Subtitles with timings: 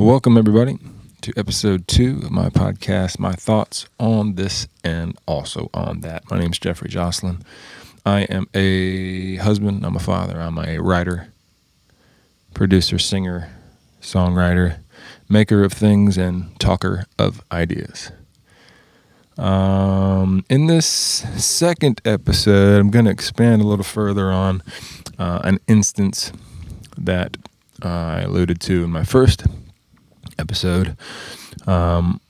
[0.00, 0.78] Welcome, everybody,
[1.20, 6.22] to episode two of my podcast, My Thoughts on This and Also on That.
[6.30, 7.42] My name is Jeffrey Jocelyn.
[8.06, 11.34] I am a husband, I'm a father, I'm a writer,
[12.54, 13.50] producer, singer,
[14.00, 14.78] songwriter,
[15.28, 18.10] maker of things, and talker of ideas.
[19.36, 24.62] Um, in this second episode, I'm going to expand a little further on
[25.18, 26.32] uh, an instance
[26.96, 27.36] that
[27.84, 29.44] uh, I alluded to in my first
[30.40, 30.96] episode,
[31.66, 32.20] um,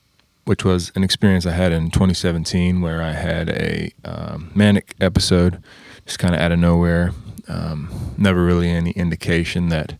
[0.44, 5.62] which was an experience I had in 2017 where I had a um, manic episode,
[6.04, 7.12] just kind of out of nowhere.
[7.48, 9.98] Um, never really any indication that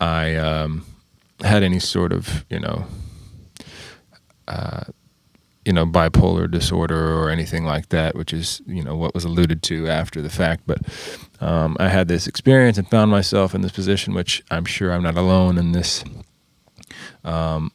[0.00, 0.86] I um,
[1.42, 2.86] had any sort of, you know,
[4.46, 4.84] uh,
[5.64, 9.62] you know, bipolar disorder or anything like that, which is, you know, what was alluded
[9.64, 10.62] to after the fact.
[10.66, 10.78] But
[11.42, 15.02] um, I had this experience and found myself in this position, which I'm sure I'm
[15.02, 16.02] not alone in this
[17.24, 17.72] um,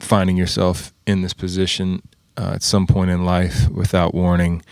[0.00, 2.02] finding yourself in this position
[2.36, 4.62] uh, at some point in life without warning.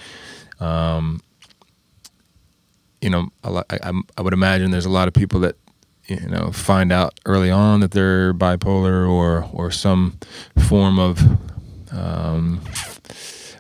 [0.59, 1.21] Um,
[3.01, 5.57] you know, I, I, I, would imagine there's a lot of people that
[6.07, 10.19] you know find out early on that they're bipolar or or some
[10.69, 11.23] form of
[11.93, 12.61] um,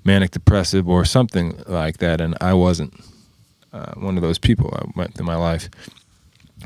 [0.04, 2.92] manic depressive or something like that, and I wasn't
[3.72, 4.70] uh, one of those people.
[4.74, 5.70] I went through my life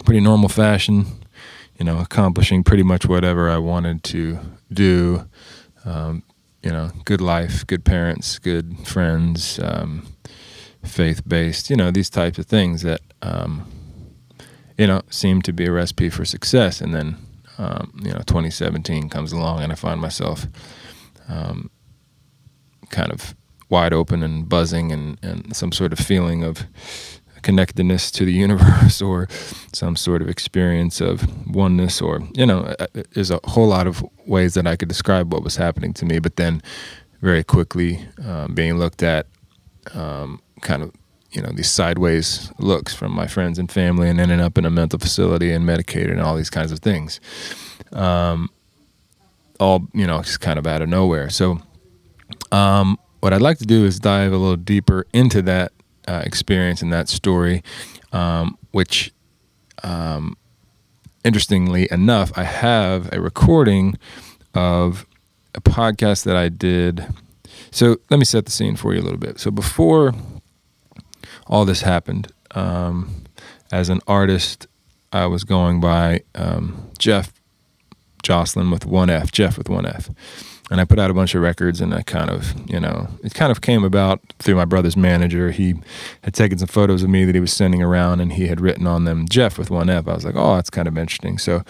[0.05, 1.06] pretty normal fashion,
[1.78, 4.39] you know, accomplishing pretty much whatever I wanted to
[4.72, 5.28] do.
[5.84, 6.22] Um,
[6.62, 10.06] you know, good life, good parents, good friends, um,
[10.83, 13.66] faith based, you know, these types of things that, um,
[14.78, 16.81] you know, seem to be a recipe for success.
[16.81, 17.19] And then,
[17.58, 20.47] um, you know, 2017 comes along and I find myself
[21.28, 21.70] um,
[22.88, 23.34] kind of
[23.69, 26.66] wide open and buzzing and, and some sort of feeling of
[27.45, 29.28] connectedness to the universe or
[29.73, 31.23] some sort of experience of
[31.55, 34.89] oneness or you know uh, uh, there's a whole lot of ways that i could
[34.89, 36.19] describe what was happening to me.
[36.19, 36.62] But then
[37.20, 39.27] very quickly um, being looked at
[39.95, 40.93] um, kind of
[41.31, 44.71] you know these sideways looks from my friends and family and ending up in a
[44.71, 47.21] mental facility and medicated and all these kinds of things
[47.93, 48.49] um,
[49.61, 51.31] all you know just kind of out of nowhere.
[51.31, 51.61] So
[52.50, 55.72] um, what i'd like to do is dive a little deeper into that
[56.06, 57.62] uh, experience in that story,
[58.12, 59.12] um, which,
[59.82, 60.37] um,
[61.25, 63.98] interestingly enough, I have a recording
[64.54, 65.06] of
[65.54, 67.06] a podcast that I did.
[67.70, 69.38] So let me set the scene for you a little bit.
[69.38, 70.14] So before
[71.47, 73.25] all this happened, um,
[73.72, 74.66] as an artist,
[75.12, 77.32] I was going by um, Jeff
[78.22, 80.10] Jocelyn with one F, Jeff with one F
[80.75, 83.33] and I put out a bunch of records and I kind of, you know, it
[83.33, 85.53] kind of came about through my brother's manager.
[85.53, 85.77] He
[86.25, 88.85] had taken some photos of me that he was sending around and he had written
[88.85, 90.09] on them Jeff with one F.
[90.09, 91.39] I was like, oh, that's kind of interesting.
[91.39, 91.62] So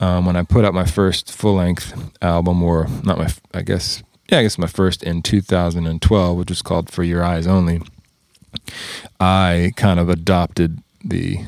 [0.00, 4.02] um, when I put out my first full length album, or not my, I guess,
[4.28, 7.80] yeah, I guess my first in 2012, which was called For Your Eyes Only,
[9.18, 11.38] I kind of adopted the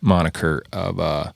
[0.00, 1.32] moniker of, uh,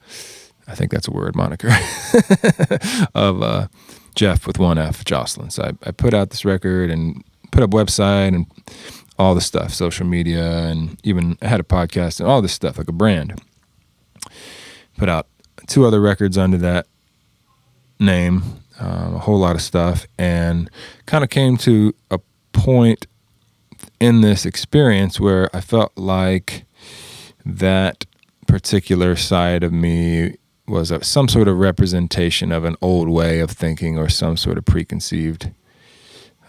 [0.69, 1.71] I think that's a word, moniker,
[3.17, 3.67] of, uh,
[4.17, 5.51] Jeff with one F, Jocelyn.
[5.51, 7.23] So I, I put out this record and
[7.53, 8.47] put up website and
[9.19, 12.79] all the stuff, social media, and even I had a podcast and all this stuff,
[12.79, 13.41] like a brand.
[14.97, 15.29] Put out
[15.67, 16.87] two other records under that
[17.99, 18.43] name,
[18.79, 20.71] um, a whole lot of stuff, and
[21.07, 22.19] kind of came to a
[22.53, 23.07] point
[24.01, 26.65] in this experience where I felt like
[27.45, 28.05] that
[28.47, 30.37] particular side of me
[30.69, 34.59] was a, some sort of representation of an old way of thinking or some sort
[34.59, 35.51] of preconceived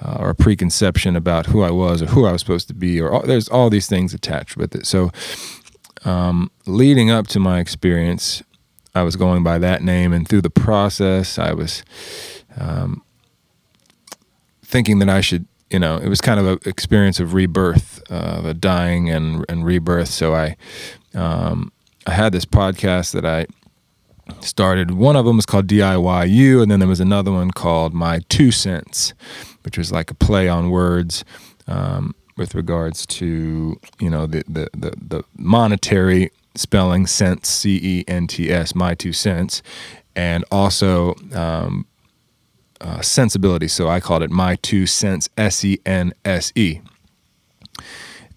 [0.01, 3.01] uh, or a preconception about who I was or who I was supposed to be
[3.01, 4.85] or all, there's all these things attached with it.
[4.85, 5.11] So
[6.05, 8.43] um, leading up to my experience,
[8.95, 11.83] I was going by that name, and through the process, I was
[12.57, 13.03] um,
[14.63, 18.37] thinking that I should, you know, it was kind of an experience of rebirth, uh,
[18.39, 20.09] of a dying and and rebirth.
[20.09, 20.55] So I
[21.13, 21.71] um,
[22.07, 23.45] I had this podcast that I
[24.39, 24.91] started.
[24.91, 28.51] One of them was called DIYU, and then there was another one called My Two
[28.51, 29.13] Cents,
[29.63, 31.23] which was like a play on words
[31.67, 38.03] um, with regards to you know the the the, the monetary spelling cents C E
[38.07, 39.61] N T S My Two Cents,
[40.15, 41.85] and also um,
[42.81, 43.67] uh, sensibility.
[43.67, 46.81] So I called it My Two Cents S E N S E.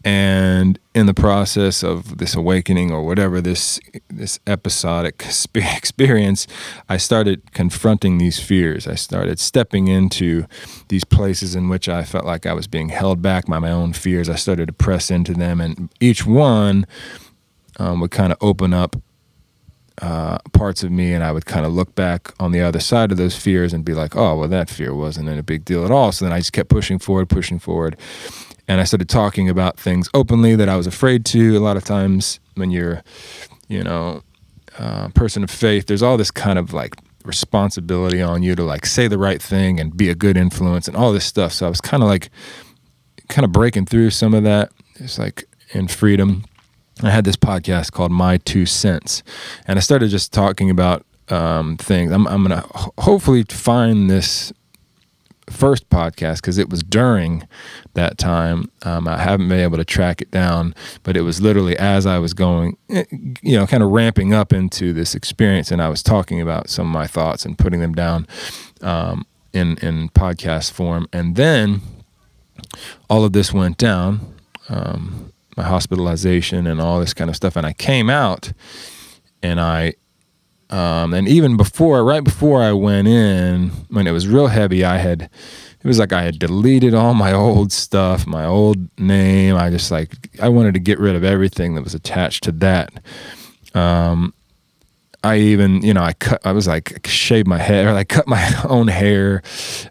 [0.03, 6.47] And in the process of this awakening or whatever this this episodic experience,
[6.89, 8.87] I started confronting these fears.
[8.87, 10.47] I started stepping into
[10.89, 13.93] these places in which I felt like I was being held back by my own
[13.93, 14.31] fears.
[14.31, 16.87] I started to press into them, and each one
[17.79, 18.97] um, would kind of open up
[20.01, 23.13] uh, parts of me, and I would kind of look back on the other side
[23.13, 25.91] of those fears and be like, oh, well, that fear wasn't a big deal at
[25.91, 26.11] all.
[26.11, 27.97] So then I just kept pushing forward, pushing forward.
[28.71, 31.57] And I started talking about things openly that I was afraid to.
[31.57, 33.03] A lot of times when you're,
[33.67, 34.23] you know,
[34.79, 36.95] uh, person of faith, there's all this kind of like
[37.25, 40.97] responsibility on you to like say the right thing and be a good influence and
[40.97, 41.53] all this stuff.
[41.53, 42.31] So I was kind of like,
[43.29, 44.71] kind of breaking through some of that.
[45.01, 46.45] It's like in freedom
[47.03, 49.23] I had this podcast called My Two Cents,
[49.67, 52.13] and I started just talking about um, things.
[52.13, 52.69] I'm, I'm going to
[52.99, 54.53] hopefully find this
[55.51, 57.47] first podcast because it was during
[57.95, 58.71] that time.
[58.83, 62.19] Um, I haven't been able to track it down, but it was literally as I
[62.19, 63.05] was going, eh,
[63.43, 66.87] you know, kind of ramping up into this experience, and I was talking about some
[66.87, 68.27] of my thoughts and putting them down
[68.81, 71.81] um, in in podcast form, and then
[73.09, 74.35] all of this went down.
[74.69, 77.57] Um, my hospitalization and all this kind of stuff.
[77.57, 78.53] And I came out
[79.43, 79.95] and I,
[80.71, 84.99] um, and even before, right before I went in, when it was real heavy, I
[84.99, 89.57] had, it was like I had deleted all my old stuff, my old name.
[89.57, 92.93] I just like, I wanted to get rid of everything that was attached to that.
[93.75, 94.33] Um,
[95.23, 98.27] I even, you know, I cut, I was like, shaved my hair, or like cut
[98.27, 99.43] my own hair.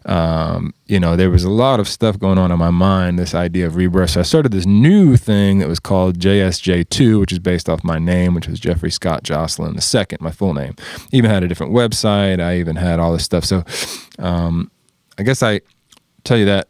[0.04, 3.34] Um, you know, there was a lot of stuff going on in my mind, this
[3.34, 4.10] idea of rebirth.
[4.10, 7.98] So I started this new thing that was called JSJ2, which is based off my
[7.98, 10.74] name, which was Jeffrey Scott Jocelyn the second, my full name.
[11.12, 12.40] Even had a different website.
[12.40, 13.44] I even had all this stuff.
[13.44, 13.64] So
[14.18, 14.70] um,
[15.18, 15.60] I guess I
[16.24, 16.68] tell you that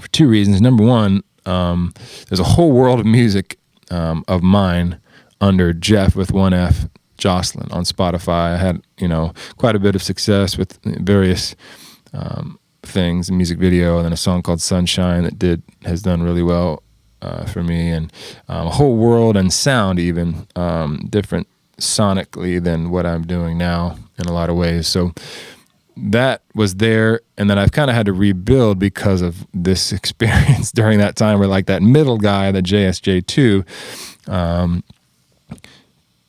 [0.00, 0.60] for two reasons.
[0.60, 1.92] Number one, um,
[2.28, 3.58] there's a whole world of music
[3.90, 4.98] um, of mine
[5.40, 6.86] under Jeff with one F
[7.20, 8.54] Jocelyn on Spotify.
[8.54, 11.54] I had you know quite a bit of success with various
[12.12, 16.22] um, things, a music video, and then a song called Sunshine that did has done
[16.22, 16.82] really well
[17.22, 18.12] uh, for me, and
[18.48, 21.46] um, a whole world and sound even um, different
[21.78, 24.88] sonically than what I'm doing now in a lot of ways.
[24.88, 25.12] So
[25.96, 30.72] that was there and then I've kind of had to rebuild because of this experience
[30.72, 34.84] during that time where like that middle guy, the JSJ2, um,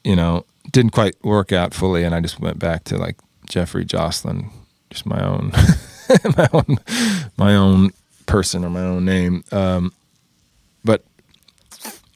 [0.03, 3.85] you know, didn't quite work out fully, and I just went back to like Jeffrey
[3.85, 4.49] Jocelyn,
[4.89, 5.51] just my own,
[6.37, 6.77] my own,
[7.37, 7.91] my own
[8.25, 9.43] person or my own name.
[9.51, 9.93] Um,
[10.83, 11.03] but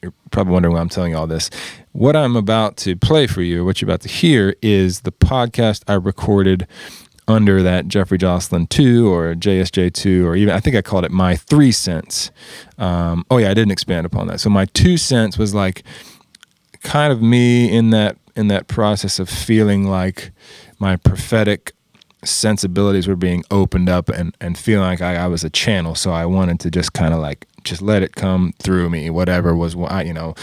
[0.02, 1.50] you're probably wondering why I'm telling you all this.
[1.92, 5.82] What I'm about to play for you, what you're about to hear, is the podcast
[5.88, 6.66] I recorded
[7.28, 11.10] under that Jeffrey Jocelyn 2 or JSJ 2, or even I think I called it
[11.10, 12.30] my three cents.
[12.78, 14.40] Um, oh, yeah, I didn't expand upon that.
[14.40, 15.82] So my two cents was like
[16.82, 20.30] kind of me in that in that process of feeling like
[20.78, 21.72] my prophetic
[22.24, 25.94] sensibilities were being opened up and, and feeling like I, I was a channel.
[25.94, 29.54] So I wanted to just kind of like, just let it come through me, whatever
[29.54, 30.34] was, you know,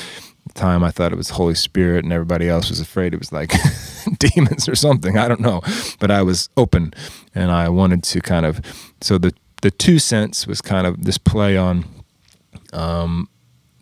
[0.47, 3.31] the time I thought it was Holy Spirit and everybody else was afraid it was
[3.31, 3.53] like
[4.19, 5.17] demons or something.
[5.17, 5.61] I don't know,
[5.99, 6.93] but I was open
[7.33, 8.61] and I wanted to kind of,
[9.01, 11.85] so the, the two cents was kind of this play on,
[12.73, 13.29] um,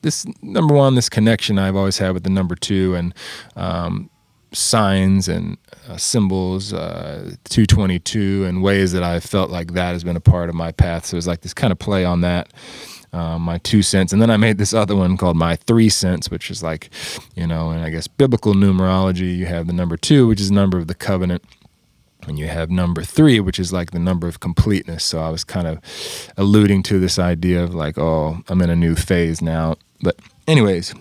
[0.01, 3.13] this number one, this connection I've always had with the number two, and
[3.55, 4.09] um,
[4.53, 5.57] signs and
[5.87, 10.49] uh, symbols, uh, 222, and ways that I felt like that has been a part
[10.49, 11.05] of my path.
[11.05, 12.51] So it was like this kind of play on that.
[13.13, 14.13] Um, my two cents.
[14.13, 16.89] And then I made this other one called my three cents, which is like,
[17.35, 20.77] you know, and I guess biblical numerology, you have the number two, which is number
[20.77, 21.43] of the covenant.
[22.25, 25.03] And you have number three, which is like the number of completeness.
[25.03, 25.79] So I was kind of
[26.37, 29.75] alluding to this idea of like, oh, I'm in a new phase now.
[30.01, 30.93] But, anyways,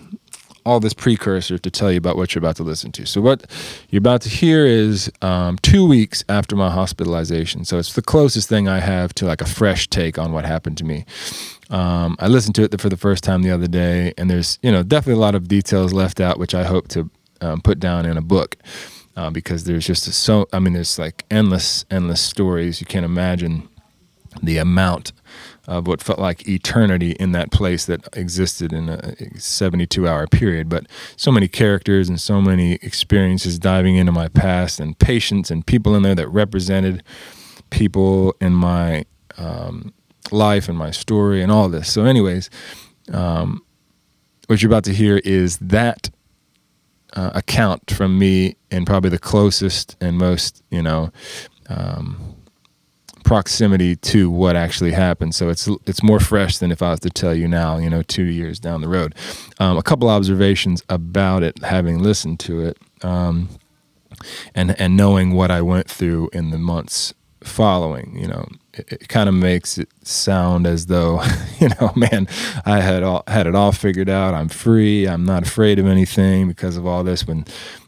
[0.65, 3.05] all this precursor to tell you about what you're about to listen to.
[3.05, 3.49] So, what
[3.89, 7.65] you're about to hear is um, two weeks after my hospitalization.
[7.65, 10.77] So, it's the closest thing I have to like a fresh take on what happened
[10.79, 11.05] to me.
[11.69, 14.71] Um, I listened to it for the first time the other day, and there's, you
[14.71, 18.05] know, definitely a lot of details left out, which I hope to um, put down
[18.05, 18.57] in a book.
[19.17, 22.79] Uh, because there's just so, I mean, there's like endless, endless stories.
[22.79, 23.67] You can't imagine
[24.41, 25.11] the amount
[25.67, 30.69] of what felt like eternity in that place that existed in a 72 hour period.
[30.69, 35.65] But so many characters and so many experiences diving into my past and patients and
[35.65, 37.03] people in there that represented
[37.69, 39.05] people in my
[39.37, 39.93] um,
[40.31, 41.91] life and my story and all this.
[41.91, 42.49] So, anyways,
[43.11, 43.63] um,
[44.47, 46.09] what you're about to hear is that
[47.13, 51.11] uh, account from me and probably the closest and most, you know,
[51.69, 52.30] um,
[53.31, 55.33] proximity to what actually happened.
[55.33, 58.01] So it's it's more fresh than if I was to tell you now, you know,
[58.01, 59.15] two years down the road.
[59.57, 63.47] Um, a couple observations about it, having listened to it, um,
[64.53, 68.17] and and knowing what I went through in the months following.
[68.19, 71.23] You know, it, it kind of makes it sound as though,
[71.59, 72.27] you know, man,
[72.65, 74.33] I had all had it all figured out.
[74.33, 75.07] I'm free.
[75.07, 77.25] I'm not afraid of anything because of all this.
[77.25, 77.45] When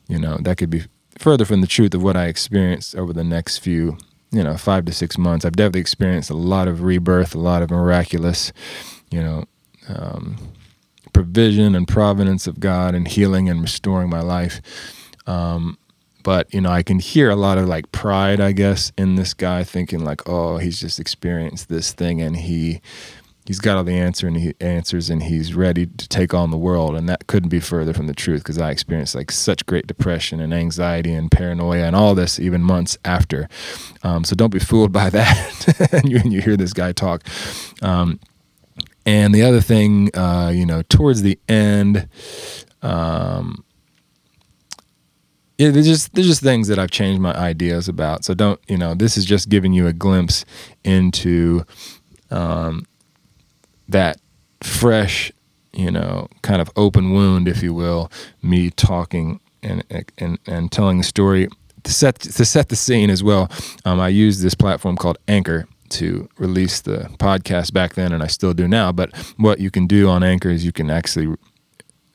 [0.07, 0.83] you know, that could be
[1.19, 3.97] further from the truth of what I experienced over the next few,
[4.33, 5.45] you know, five to six months.
[5.45, 8.51] I've definitely experienced a lot of rebirth, a lot of miraculous,
[9.11, 9.45] you know,
[9.87, 10.37] um,
[11.13, 14.59] provision and providence of God and healing and restoring my life.
[15.27, 15.77] Um,
[16.23, 19.33] but you know, I can hear a lot of like pride, I guess, in this
[19.33, 22.81] guy, thinking like, "Oh, he's just experienced this thing, and he
[23.45, 26.57] he's got all the answer and he answers and he's ready to take on the
[26.57, 29.87] world and that couldn't be further from the truth because i experienced like such great
[29.87, 33.47] depression and anxiety and paranoia and all this even months after
[34.03, 37.23] um, so don't be fooled by that and you, you hear this guy talk
[37.81, 38.19] um,
[39.05, 42.07] and the other thing uh, you know towards the end
[42.81, 43.63] um,
[45.57, 48.25] yeah, there's just there's just things that I've changed my ideas about.
[48.25, 48.95] So don't you know?
[48.95, 50.45] This is just giving you a glimpse
[50.83, 51.63] into
[52.31, 52.85] um,
[53.89, 54.19] that
[54.61, 55.31] fresh,
[55.73, 58.11] you know, kind of open wound, if you will,
[58.41, 59.83] me talking and
[60.17, 61.47] and and telling the story
[61.83, 63.49] to set to set the scene as well.
[63.85, 68.27] Um, I used this platform called Anchor to release the podcast back then, and I
[68.27, 68.91] still do now.
[68.91, 71.35] But what you can do on Anchor is you can actually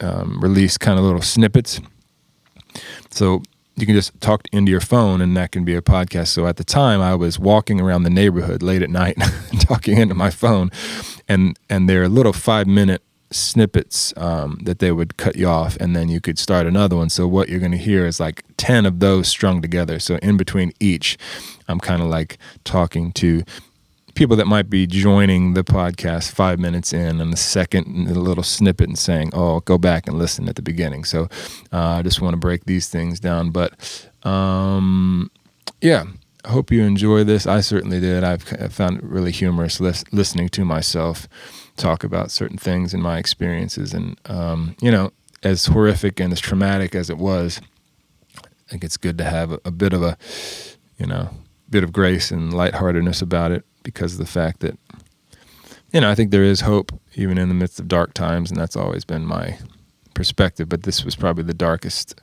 [0.00, 1.80] um, release kind of little snippets.
[3.10, 3.42] So
[3.80, 6.28] you can just talk into your phone and that can be a podcast.
[6.28, 9.16] So at the time I was walking around the neighborhood late at night
[9.60, 10.70] talking into my phone
[11.28, 15.94] and and they're little 5 minute snippets um, that they would cut you off and
[15.94, 17.10] then you could start another one.
[17.10, 19.98] So what you're going to hear is like 10 of those strung together.
[19.98, 21.18] So in between each
[21.68, 23.42] I'm kind of like talking to
[24.18, 28.88] people that might be joining the podcast five minutes in and the second little snippet
[28.88, 31.28] and saying, "Oh, go back and listen at the beginning." So
[31.72, 33.50] uh, I just want to break these things down.
[33.52, 35.30] But um,
[35.80, 36.02] yeah,
[36.44, 37.46] I hope you enjoy this.
[37.46, 38.24] I certainly did.
[38.24, 41.28] I've found it really humorous lis- listening to myself
[41.76, 45.12] talk about certain things and my experiences, and um, you know,
[45.44, 47.60] as horrific and as traumatic as it was,
[48.36, 50.18] I think it's good to have a, a bit of a,
[50.98, 51.30] you know,
[51.70, 54.78] bit of grace and lightheartedness about it because of the fact that
[55.92, 58.60] you know I think there is hope even in the midst of dark times, and
[58.60, 59.58] that's always been my
[60.14, 60.68] perspective.
[60.68, 62.20] But this was probably the darkest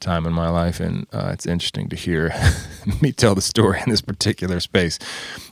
[0.00, 2.32] time in my life, and uh, it's interesting to hear
[3.00, 4.98] me tell the story in this particular space,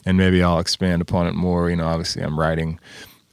[0.05, 1.71] and maybe I'll expand upon it more.
[1.71, 2.79] You know, obviously I'm writing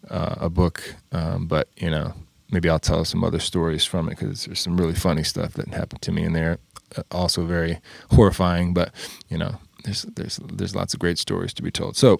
[0.09, 2.13] uh, a book, um, but you know
[2.51, 5.69] maybe I'll tell some other stories from it because there's some really funny stuff that
[5.69, 6.59] happened to me in there.
[6.95, 7.79] Uh, also very
[8.11, 8.93] horrifying, but
[9.29, 11.95] you know there's there's there's lots of great stories to be told.
[11.97, 12.19] So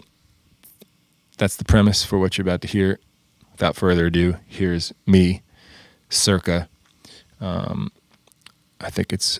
[1.37, 2.99] that's the premise for what you're about to hear.
[3.51, 5.41] Without further ado, here's me,
[6.09, 6.69] circa.
[7.39, 7.91] Um,
[8.79, 9.39] I think it's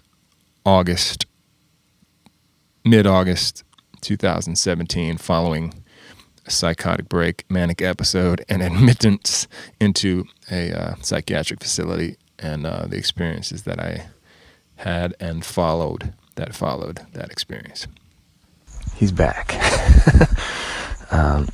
[0.66, 1.26] August,
[2.86, 3.64] mid August,
[4.02, 5.84] 2017, following
[6.46, 9.48] a psychotic break, manic episode, and admittance
[9.80, 14.08] into a uh, psychiatric facility, and uh, the experiences that I
[14.78, 17.88] had and followed that followed that experience
[19.02, 19.56] he's back.
[21.12, 21.48] um,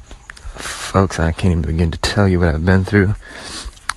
[0.58, 3.16] folks, I can't even begin to tell you what I've been through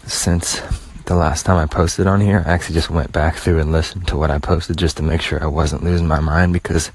[0.07, 0.62] since
[1.07, 2.45] the last time I posted on here.
[2.47, 5.21] I actually just went back through and listened to what I posted just to make
[5.21, 6.92] sure I wasn't losing my mind because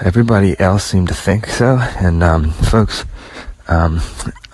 [0.00, 1.78] everybody else seemed to think so.
[2.00, 3.04] And um, folks,
[3.68, 4.00] um,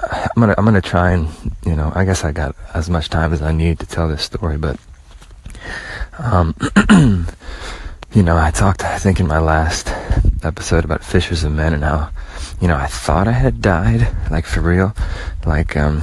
[0.03, 1.29] I'm gonna I'm gonna try and
[1.65, 4.23] you know I guess I got as much time as I need to tell this
[4.23, 4.79] story, but
[6.19, 6.55] um,
[8.15, 9.89] you know I talked I think in my last
[10.45, 12.11] episode about fishers of men and how,
[12.61, 14.95] you know, I thought I had died, like for real,
[15.47, 16.03] like, um,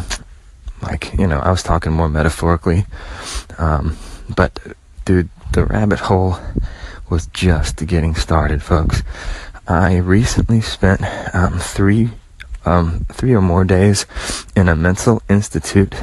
[0.82, 2.86] like, you know, I was talking more metaphorically,
[3.58, 3.98] um,
[4.36, 4.60] but
[5.06, 6.38] dude, the rabbit hole
[7.10, 9.04] was just getting started, folks.
[9.68, 11.02] I recently spent,
[11.36, 12.10] um, three,
[12.66, 14.06] um, three or more days
[14.56, 15.96] in a mental institute,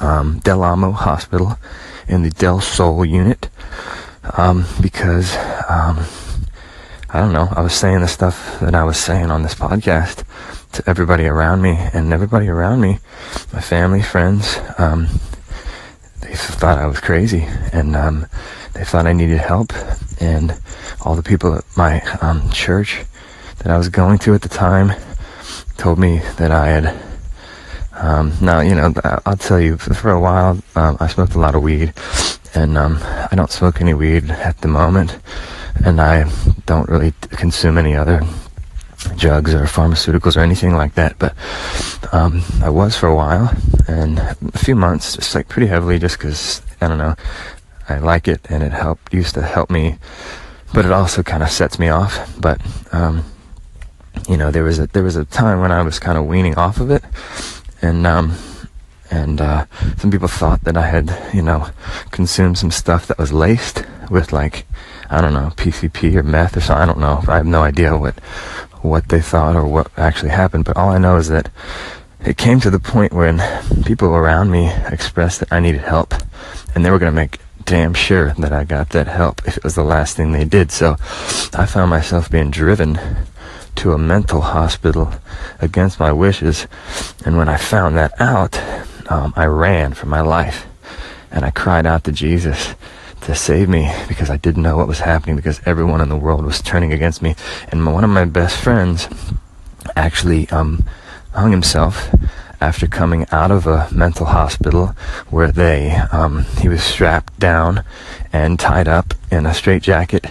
[0.00, 1.58] um, Del Amo Hospital
[2.06, 3.48] in the Del Sol unit,
[4.36, 5.34] um, because,
[5.68, 5.98] um,
[7.10, 10.24] I don't know, I was saying the stuff that I was saying on this podcast
[10.72, 12.98] to everybody around me, and everybody around me,
[13.52, 15.08] my family, friends, um,
[16.20, 18.26] they thought I was crazy, and um,
[18.72, 19.72] they thought I needed help,
[20.20, 20.58] and
[21.04, 23.04] all the people at my um, church
[23.58, 24.92] that I was going to at the time
[25.76, 27.02] told me that I had.
[27.94, 28.92] Um, now, you know,
[29.26, 31.92] I'll tell you, for a while, um, I smoked a lot of weed,
[32.54, 35.18] and um, I don't smoke any weed at the moment
[35.84, 36.30] and I
[36.66, 38.22] don't really consume any other
[39.16, 41.18] drugs or pharmaceuticals or anything like that.
[41.18, 41.34] But
[42.12, 43.54] um, I was for a while
[43.88, 47.14] and a few months, just like pretty heavily, just because I don't know,
[47.88, 49.98] I like it and it helped used to help me,
[50.72, 52.40] but it also kind of sets me off.
[52.40, 52.60] But
[52.92, 53.24] um,
[54.28, 56.56] you know, there was a there was a time when I was kind of weaning
[56.56, 57.02] off of it,
[57.80, 58.36] and um,
[59.12, 59.66] and uh,
[59.98, 61.68] some people thought that I had, you know,
[62.10, 64.64] consumed some stuff that was laced with like,
[65.10, 66.82] I don't know, PCP or meth or something.
[66.82, 67.22] I don't know.
[67.28, 68.18] I have no idea what
[68.80, 70.64] what they thought or what actually happened.
[70.64, 71.50] But all I know is that
[72.24, 73.40] it came to the point when
[73.84, 76.14] people around me expressed that I needed help,
[76.74, 79.64] and they were going to make damn sure that I got that help if it
[79.64, 80.72] was the last thing they did.
[80.72, 80.96] So
[81.52, 82.98] I found myself being driven
[83.76, 85.12] to a mental hospital
[85.60, 86.66] against my wishes.
[87.26, 88.60] And when I found that out,
[89.12, 90.66] um, I ran for my life
[91.30, 92.74] and I cried out to Jesus
[93.22, 96.46] to save me because I didn't know what was happening because everyone in the world
[96.46, 97.36] was turning against me.
[97.68, 99.08] And one of my best friends
[99.96, 100.86] actually um,
[101.32, 102.08] hung himself
[102.62, 104.94] after coming out of a mental hospital
[105.30, 107.82] where they um, he was strapped down
[108.32, 110.26] and tied up in a straitjacket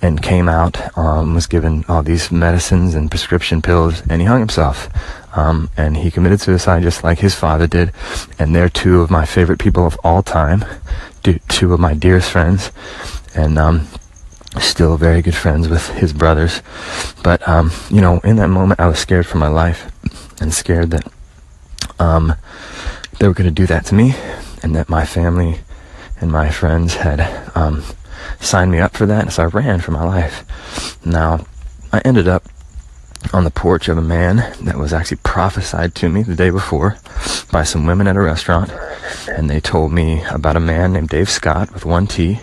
[0.00, 4.40] and came out um, was given all these medicines and prescription pills and he hung
[4.40, 4.88] himself.
[5.36, 7.92] Um, and he committed suicide just like his father did.
[8.38, 10.64] And they're two of my favorite people of all time
[11.48, 12.70] two of my dearest friends.
[13.34, 13.86] And um,
[14.60, 16.62] still very good friends with his brothers.
[17.22, 19.92] But um, you know in that moment I was scared for my life
[20.40, 21.12] and scared that
[21.98, 22.34] um,
[23.18, 24.14] they were going to do that to me,
[24.62, 25.60] and that my family
[26.20, 27.20] and my friends had
[27.54, 27.84] um,
[28.40, 29.22] signed me up for that.
[29.22, 30.44] And so I ran for my life.
[31.04, 31.46] Now,
[31.92, 32.44] I ended up
[33.32, 36.96] on the porch of a man that was actually prophesied to me the day before
[37.50, 38.70] by some women at a restaurant,
[39.28, 42.38] and they told me about a man named Dave Scott with one T.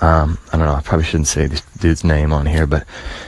[0.00, 2.86] Um, I don't know, I probably shouldn't say this dude's name on here, but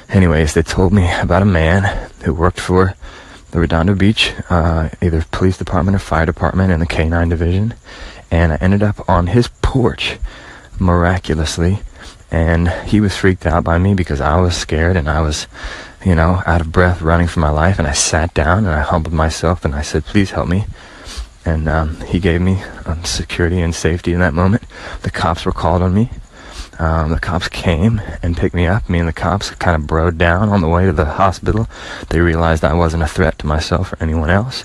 [0.08, 2.94] anyways, they told me about a man who worked for
[3.50, 7.74] the Redondo Beach, uh, either police department or fire department in the K9 division,
[8.30, 10.18] and I ended up on his porch
[10.78, 11.80] miraculously,
[12.30, 15.46] and he was freaked out by me because I was scared and I was,
[16.04, 18.82] you know, out of breath running for my life, and I sat down and I
[18.82, 20.66] humbled myself and I said, please help me.
[21.44, 24.64] And um, he gave me um, security and safety in that moment.
[25.02, 26.10] The cops were called on me
[26.78, 28.88] um, the cops came and picked me up.
[28.88, 31.68] Me and the cops kind of broed down on the way to the hospital.
[32.10, 34.64] They realized I wasn't a threat to myself or anyone else.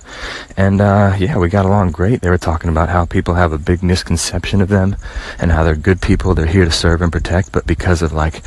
[0.55, 2.21] And uh, yeah, we got along great.
[2.21, 4.95] They were talking about how people have a big misconception of them
[5.39, 6.35] and how they're good people.
[6.35, 7.51] They're here to serve and protect.
[7.51, 8.43] But because of like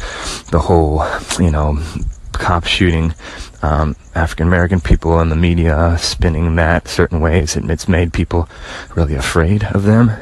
[0.50, 1.04] the whole,
[1.40, 1.82] you know,
[2.32, 3.14] cop shooting
[3.62, 8.48] um, African American people in the media spinning that certain ways, it's made people
[8.94, 10.12] really afraid of them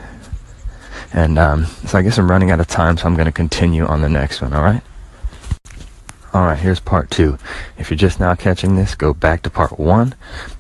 [1.14, 3.86] and um, so I guess I'm running out of time, so I'm going to continue
[3.86, 4.82] on the next one, all right?
[6.34, 7.38] All right, here's part two.
[7.78, 10.14] If you're just now catching this, go back to part one.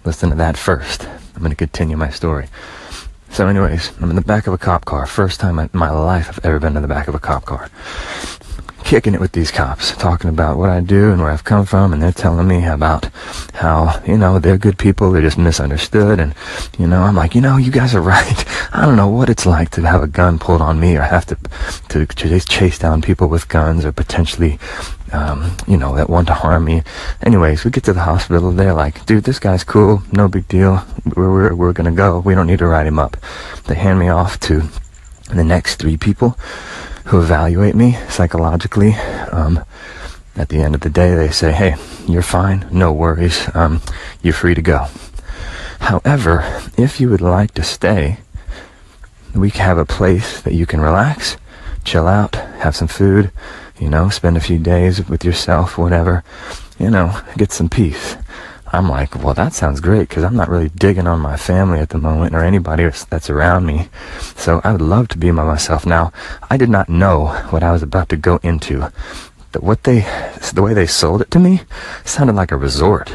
[0.04, 1.06] Listen to that first.
[1.34, 2.46] I'm going to continue my story.
[3.30, 5.04] So, anyways, I'm in the back of a cop car.
[5.06, 7.68] First time in my life I've ever been in the back of a cop car
[8.84, 11.92] kicking it with these cops, talking about what I do and where I've come from,
[11.92, 13.06] and they're telling me about
[13.54, 16.34] how, you know, they're good people, they're just misunderstood, and,
[16.78, 18.44] you know, I'm like, you know, you guys are right.
[18.74, 21.26] I don't know what it's like to have a gun pulled on me or have
[21.26, 21.36] to,
[21.88, 22.06] to
[22.40, 24.58] chase down people with guns or potentially,
[25.12, 26.82] um, you know, that want to harm me.
[27.22, 30.84] Anyways, we get to the hospital, they're like, dude, this guy's cool, no big deal,
[31.16, 33.16] we're, we're, we're gonna go, we don't need to write him up.
[33.66, 34.68] They hand me off to
[35.30, 36.38] the next three people
[37.06, 38.94] who evaluate me psychologically.
[39.30, 39.64] Um,
[40.36, 41.76] at the end of the day, they say, hey,
[42.08, 43.80] you're fine, no worries, um,
[44.22, 44.86] you're free to go.
[45.80, 46.42] However,
[46.76, 48.18] if you would like to stay,
[49.34, 51.36] we have a place that you can relax,
[51.84, 53.30] chill out, have some food,
[53.78, 56.24] you know, spend a few days with yourself, whatever,
[56.78, 58.16] you know, get some peace.
[58.74, 61.90] I'm like, well, that sounds great because I'm not really digging on my family at
[61.90, 63.88] the moment or anybody that's around me.
[64.36, 65.86] So I would love to be by myself.
[65.86, 66.12] Now,
[66.50, 68.90] I did not know what I was about to go into.
[69.52, 70.00] That what they,
[70.52, 71.60] the way they sold it to me,
[72.04, 73.14] sounded like a resort,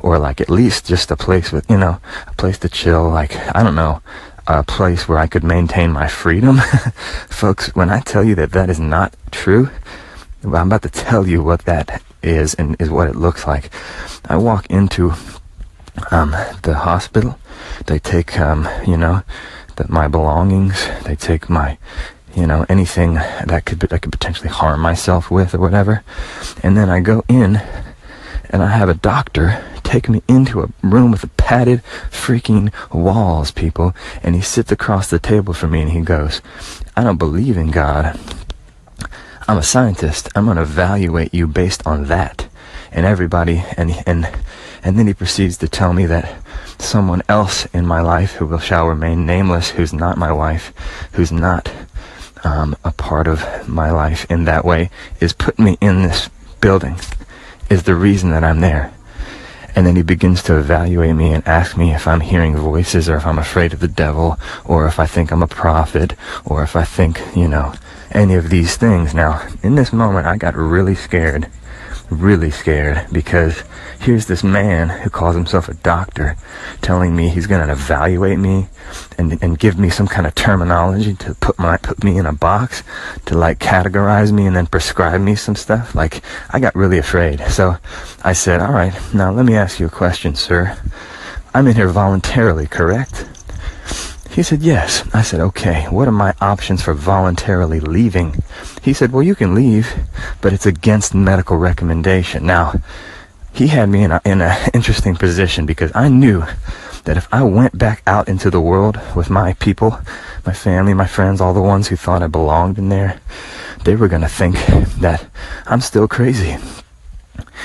[0.00, 3.08] or like at least just a place with, you know, a place to chill.
[3.08, 4.02] Like I don't know,
[4.48, 6.58] a place where I could maintain my freedom.
[7.28, 9.70] Folks, when I tell you that that is not true,
[10.42, 13.70] I'm about to tell you what that is and is what it looks like.
[14.28, 15.14] I walk into
[16.10, 17.38] um, the hospital.
[17.86, 19.22] They take, um, you know,
[19.76, 20.86] the, my belongings.
[21.04, 21.78] They take my,
[22.34, 26.02] you know, anything that could I could potentially harm myself with or whatever.
[26.62, 27.60] And then I go in,
[28.50, 33.94] and I have a doctor take me into a room with padded freaking walls, people.
[34.22, 36.42] And he sits across the table from me, and he goes,
[36.96, 38.18] "I don't believe in God."
[39.48, 40.28] I'm a scientist.
[40.34, 42.48] I'm going to evaluate you based on that.
[42.90, 44.28] And everybody, and, and,
[44.82, 46.42] and then he proceeds to tell me that
[46.80, 50.72] someone else in my life who will shall remain nameless, who's not my wife,
[51.12, 51.70] who's not
[52.42, 56.28] um, a part of my life in that way, is putting me in this
[56.60, 56.96] building,
[57.70, 58.92] is the reason that I'm there.
[59.76, 63.16] And then he begins to evaluate me and ask me if I'm hearing voices or
[63.16, 66.74] if I'm afraid of the devil or if I think I'm a prophet or if
[66.74, 67.74] I think, you know,
[68.10, 69.14] any of these things.
[69.14, 71.50] Now, in this moment, I got really scared
[72.10, 73.64] really scared because
[73.98, 76.36] here's this man who calls himself a doctor
[76.80, 78.68] telling me he's going to evaluate me
[79.18, 82.32] and, and give me some kind of terminology to put my put me in a
[82.32, 82.82] box
[83.24, 85.94] to like categorize me and then prescribe me some stuff.
[85.94, 87.40] Like I got really afraid.
[87.48, 87.76] So
[88.22, 90.78] I said all right now let me ask you a question sir.
[91.54, 93.26] I'm in here voluntarily correct
[94.36, 95.02] he said, Yes.
[95.14, 98.42] I said, Okay, what are my options for voluntarily leaving?
[98.82, 99.94] He said, Well, you can leave,
[100.42, 102.44] but it's against medical recommendation.
[102.44, 102.74] Now,
[103.54, 106.44] he had me in an in a interesting position because I knew
[107.04, 109.98] that if I went back out into the world with my people,
[110.44, 113.18] my family, my friends, all the ones who thought I belonged in there,
[113.84, 114.56] they were going to think
[115.00, 115.30] that
[115.64, 116.58] I'm still crazy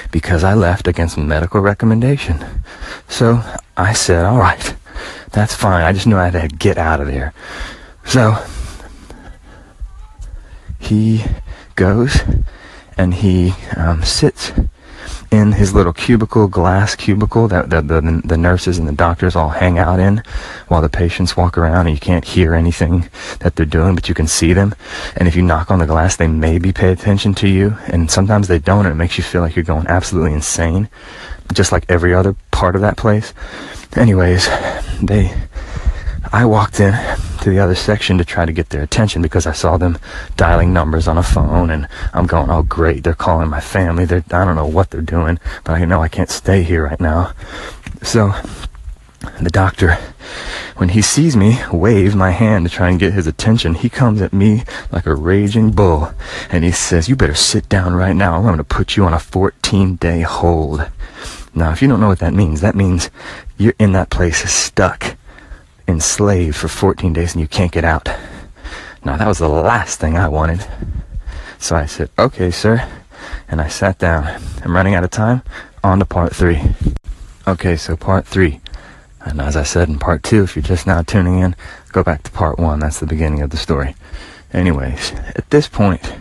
[0.10, 2.46] because I left against medical recommendation.
[3.10, 3.44] So
[3.76, 4.74] I said, all right,
[5.32, 5.84] that's fine.
[5.84, 7.34] I just knew I had to get out of there.
[8.06, 8.36] So
[10.80, 11.24] he
[11.76, 12.20] goes
[12.98, 14.52] and he um, sits
[15.32, 19.50] in his little cubicle, glass cubicle that the, the, the nurses and the doctors all
[19.50, 20.22] hang out in
[20.68, 23.10] while the patients walk around and you can't hear anything
[23.40, 24.76] that they're doing, but you can see them.
[25.16, 27.78] And if you knock on the glass, they maybe pay attention to you.
[27.88, 30.90] And sometimes they don't, and it makes you feel like you're going absolutely insane,
[31.54, 33.34] just like every other part of that place.
[33.96, 34.48] Anyways,
[35.02, 35.34] they,
[36.32, 36.94] I walked in
[37.42, 39.98] to the other section to try to get their attention because I saw them
[40.38, 44.06] dialing numbers on a phone and I'm going, oh great, they're calling my family.
[44.06, 47.00] They're, I don't know what they're doing, but I know I can't stay here right
[47.02, 47.34] now.
[48.02, 48.34] So
[49.42, 49.98] the doctor,
[50.78, 54.22] when he sees me wave my hand to try and get his attention, he comes
[54.22, 56.14] at me like a raging bull
[56.50, 58.36] and he says, you better sit down right now.
[58.36, 60.88] I'm going to put you on a 14 day hold.
[61.54, 63.10] Now, if you don't know what that means, that means
[63.58, 65.18] you're in that place stuck,
[65.88, 68.08] enslaved for 14 days and you can't get out.
[69.04, 70.66] Now, that was the last thing I wanted.
[71.60, 72.88] So I said, okay, sir.
[73.48, 74.42] And I sat down.
[74.64, 75.42] I'm running out of time.
[75.84, 76.62] On to part three.
[77.48, 78.62] Okay, so part three.
[79.22, 81.56] And as I said in part two, if you're just now tuning in,
[81.92, 82.80] go back to part one.
[82.80, 83.96] That's the beginning of the story.
[84.54, 86.14] Anyways, at this point,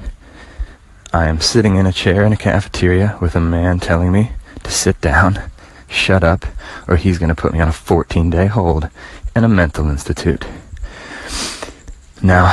[1.13, 4.33] I am sitting in a chair in a cafeteria with a man telling me
[4.63, 5.51] to sit down,
[5.89, 6.45] shut up,
[6.89, 8.89] or he's going to put me on a 14 day hold
[9.35, 10.47] in a mental institute.
[12.23, 12.47] Now,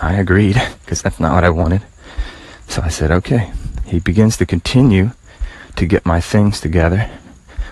[0.00, 1.82] I agreed because that's not what I wanted.
[2.68, 3.52] So I said, okay.
[3.86, 5.12] He begins to continue
[5.76, 7.08] to get my things together,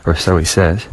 [0.06, 0.86] or so he says,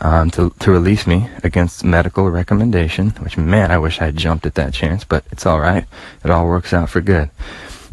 [0.00, 4.46] um, to, to release me against medical recommendation, which, man, I wish I had jumped
[4.46, 5.86] at that chance, but it's all right.
[6.24, 7.30] It all works out for good.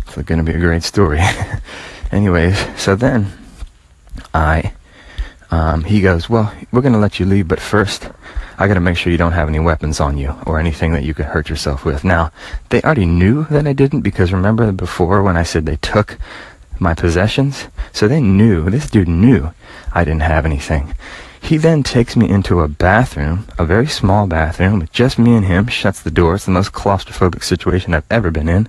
[0.07, 1.21] It's going to be a great story.
[2.11, 3.31] Anyways, so then
[4.33, 4.73] I,
[5.51, 8.09] um, he goes, well, we're going to let you leave, but first,
[8.57, 11.03] I got to make sure you don't have any weapons on you or anything that
[11.03, 12.03] you could hurt yourself with.
[12.03, 12.31] Now,
[12.69, 16.17] they already knew that I didn't because remember before when I said they took
[16.79, 17.67] my possessions?
[17.93, 19.51] So they knew, this dude knew
[19.93, 20.95] I didn't have anything.
[21.41, 25.45] He then takes me into a bathroom, a very small bathroom with just me and
[25.45, 26.35] him, shuts the door.
[26.35, 28.67] It's the most claustrophobic situation I've ever been in,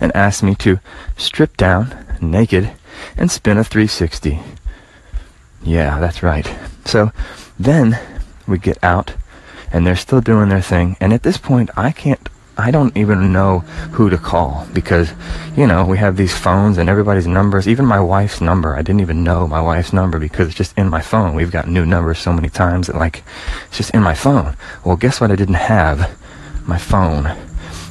[0.00, 0.80] and asks me to
[1.16, 2.72] strip down, naked,
[3.16, 4.40] and spin a 360.
[5.66, 6.48] Yeah, that's right.
[6.84, 7.10] So
[7.58, 7.98] then
[8.46, 9.14] we get out
[9.72, 10.96] and they're still doing their thing.
[11.00, 13.58] And at this point, I can't, I don't even know
[13.90, 15.12] who to call because,
[15.56, 18.76] you know, we have these phones and everybody's numbers, even my wife's number.
[18.76, 21.34] I didn't even know my wife's number because it's just in my phone.
[21.34, 23.24] We've got new numbers so many times that like,
[23.66, 24.56] it's just in my phone.
[24.84, 25.32] Well, guess what?
[25.32, 26.16] I didn't have
[26.64, 27.26] my phone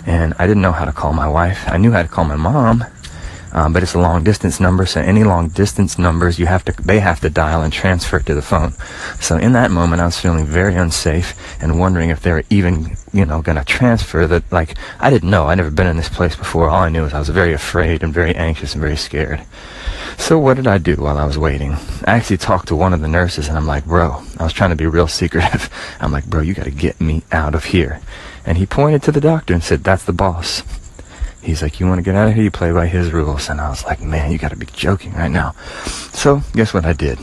[0.05, 1.67] and I didn't know how to call my wife.
[1.67, 2.85] I knew how to call my mom
[3.55, 4.85] um, but it's a long distance number.
[4.85, 8.25] So any long distance numbers, you have to they have to dial and transfer it
[8.25, 8.73] to the phone.
[9.21, 12.97] So in that moment, I was feeling very unsafe and wondering if they were even
[13.13, 14.51] you know going to transfer that.
[14.51, 15.45] Like I didn't know.
[15.45, 16.69] I'd never been in this place before.
[16.69, 19.41] All I knew was I was very afraid and very anxious and very scared.
[20.17, 21.73] So what did I do while I was waiting?
[22.05, 24.71] I actually talked to one of the nurses and I'm like, bro, I was trying
[24.71, 25.69] to be real secretive.
[26.01, 28.01] I'm like, bro, you got to get me out of here.
[28.45, 30.61] And he pointed to the doctor and said, that's the boss.
[31.45, 32.43] He's like, you want to get out of here?
[32.43, 33.49] You play by his rules.
[33.49, 35.51] And I was like, man, you got to be joking right now.
[36.12, 37.19] So guess what I did?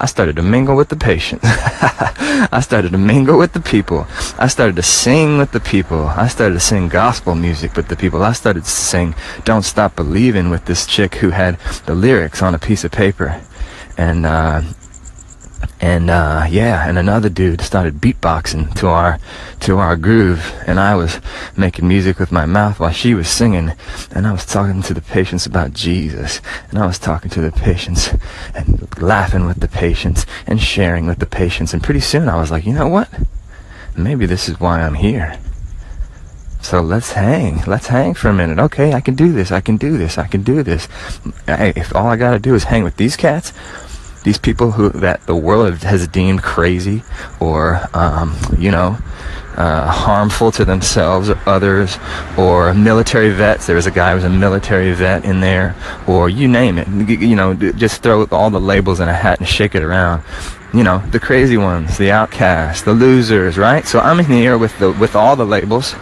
[0.00, 1.44] I started to mingle with the patients.
[1.44, 4.06] I started to mingle with the people.
[4.38, 6.06] I started to sing with the people.
[6.06, 8.22] I started to sing gospel music with the people.
[8.22, 12.54] I started to sing Don't Stop Believing with this chick who had the lyrics on
[12.54, 13.42] a piece of paper.
[13.98, 14.62] And, uh,
[15.80, 19.18] and uh, yeah, and another dude started beatboxing to our
[19.60, 21.20] to our groove, and I was
[21.56, 23.72] making music with my mouth while she was singing,
[24.10, 27.52] and I was talking to the patients about Jesus, and I was talking to the
[27.52, 28.10] patients
[28.54, 32.50] and laughing with the patients and sharing with the patients, and pretty soon I was
[32.50, 33.08] like, you know what?
[33.96, 35.38] Maybe this is why I'm here.
[36.62, 37.62] So let's hang.
[37.66, 38.58] Let's hang for a minute.
[38.58, 39.50] Okay, I can do this.
[39.50, 40.18] I can do this.
[40.18, 40.88] I can do this.
[41.48, 43.54] If all I gotta do is hang with these cats,
[44.22, 47.02] these people who that the world has deemed crazy
[47.40, 48.98] or um, you know
[49.56, 51.98] uh, harmful to themselves or others
[52.38, 53.66] or military vets.
[53.66, 55.74] There was a guy who was a military vet in there
[56.06, 56.88] or you name it.
[56.88, 60.22] You know just throw all the labels in a hat and shake it around.
[60.72, 63.84] You know the crazy ones the outcasts the losers right?
[63.86, 65.94] So i'm in here with the with all the labels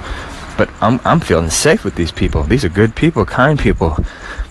[0.59, 2.43] but i'm i'm feeling safe with these people.
[2.43, 3.97] These are good people kind people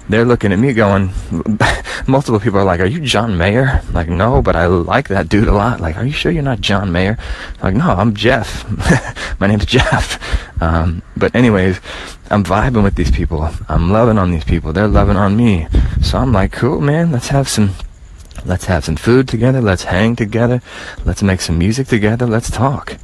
[0.09, 1.11] they're looking at me going,
[2.07, 3.81] multiple people are like, are you John Mayer?
[3.91, 5.81] Like, no, but I like that dude a lot.
[5.81, 7.17] Like, are you sure you're not John Mayer?
[7.61, 8.65] Like, no, I'm Jeff.
[9.39, 10.61] My name's Jeff.
[10.61, 11.79] Um, but anyways,
[12.29, 13.49] I'm vibing with these people.
[13.67, 14.73] I'm loving on these people.
[14.73, 15.67] They're loving on me.
[16.01, 17.71] So I'm like, cool, man, let's have some,
[18.45, 19.61] let's have some food together.
[19.61, 20.61] Let's hang together.
[21.05, 22.25] Let's make some music together.
[22.25, 22.97] Let's talk.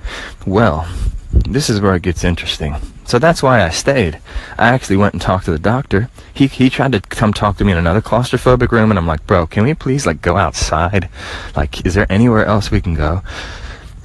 [0.46, 0.88] Well,
[1.32, 2.76] this is where it gets interesting.
[3.06, 4.20] So that's why I stayed.
[4.58, 6.10] I actually went and talked to the doctor.
[6.34, 9.28] He he tried to come talk to me in another claustrophobic room, and I'm like,
[9.28, 11.10] bro, can we please like go outside?
[11.56, 13.22] Like, is there anywhere else we can go?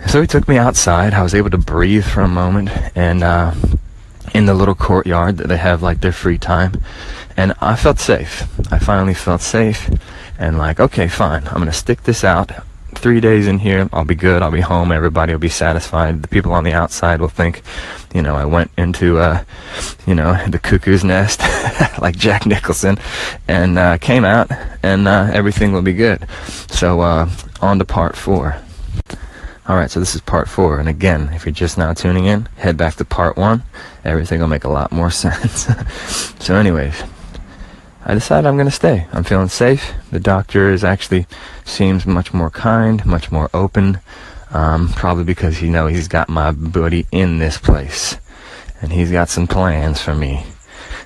[0.06, 1.14] So he took me outside.
[1.14, 3.54] I was able to breathe for a moment, and uh,
[4.34, 6.82] in the little courtyard that they have like their free time,
[7.36, 8.46] and I felt safe.
[8.72, 9.88] I finally felt safe,
[10.38, 11.46] and like, okay, fine.
[11.48, 12.52] I'm gonna stick this out
[12.94, 14.42] three days in here, I'll be good.
[14.42, 14.92] I'll be home.
[14.92, 16.22] Everybody will be satisfied.
[16.22, 17.62] The people on the outside will think,
[18.14, 19.44] you know, I went into, uh,
[20.06, 21.40] you know, the cuckoo's nest,
[22.00, 22.98] like Jack Nicholson,
[23.46, 24.50] and uh, came out,
[24.82, 26.26] and uh, everything will be good.
[26.70, 28.56] So, uh, on to part four.
[29.68, 32.48] All right, so this is part four, and again, if you're just now tuning in,
[32.56, 33.62] head back to part one.
[34.02, 35.68] Everything will make a lot more sense.
[36.40, 37.02] so, anyways,
[38.08, 39.06] I decided I'm going to stay.
[39.12, 39.92] I'm feeling safe.
[40.10, 41.26] The doctor is actually
[41.66, 44.00] seems much more kind, much more open.
[44.50, 48.16] Um, probably because you know he's got my buddy in this place,
[48.80, 50.42] and he's got some plans for me.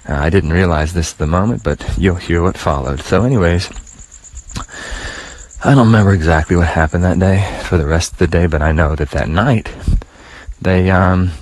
[0.09, 3.01] Uh, I didn't realize this at the moment, but you'll hear what followed.
[3.01, 3.69] So, anyways,
[5.65, 8.63] I don't remember exactly what happened that day for the rest of the day, but
[8.63, 9.69] I know that that night
[10.61, 11.33] they um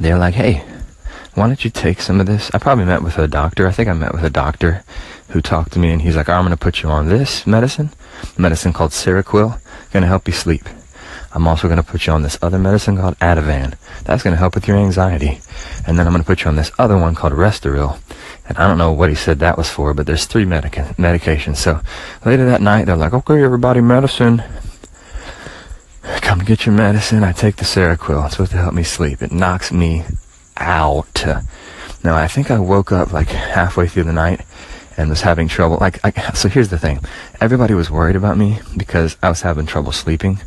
[0.00, 0.64] they're like, hey,
[1.34, 2.50] why don't you take some of this?
[2.54, 3.66] I probably met with a doctor.
[3.66, 4.84] I think I met with a doctor
[5.30, 7.90] who talked to me and he's like, I'm going to put you on this medicine,
[8.38, 10.68] medicine called Seroquel, going to help you sleep.
[11.32, 13.74] I'm also going to put you on this other medicine called Ativan.
[14.04, 15.40] That's going to help with your anxiety.
[15.84, 17.98] And then I'm going to put you on this other one called Restoril.
[18.46, 21.56] And I don't know what he said that was for, but there's three medica- medications.
[21.56, 21.80] So
[22.24, 24.44] later that night, they're like, okay, everybody, medicine.
[26.20, 27.24] Come get your medicine.
[27.24, 28.24] I take the Seroquel.
[28.26, 29.20] It's supposed to help me sleep.
[29.20, 30.04] It knocks me
[30.56, 31.24] out.
[32.02, 34.42] Now, I think I woke up like halfway through the night
[34.96, 35.78] and was having trouble.
[35.80, 37.00] Like, I, so here's the thing.
[37.40, 40.38] Everybody was worried about me because I was having trouble sleeping.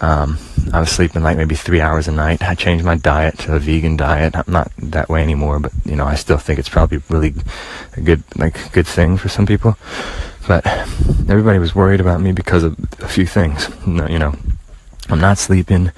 [0.00, 0.38] Um,
[0.72, 2.42] I was sleeping like maybe three hours a night.
[2.42, 4.34] I changed my diet to a vegan diet.
[4.34, 7.34] I'm not that way anymore, but you know, I still think it's probably really
[7.96, 9.76] a good, like, good thing for some people.
[10.48, 13.68] But everybody was worried about me because of a few things.
[13.86, 14.34] You know,
[15.08, 15.90] I'm not sleeping.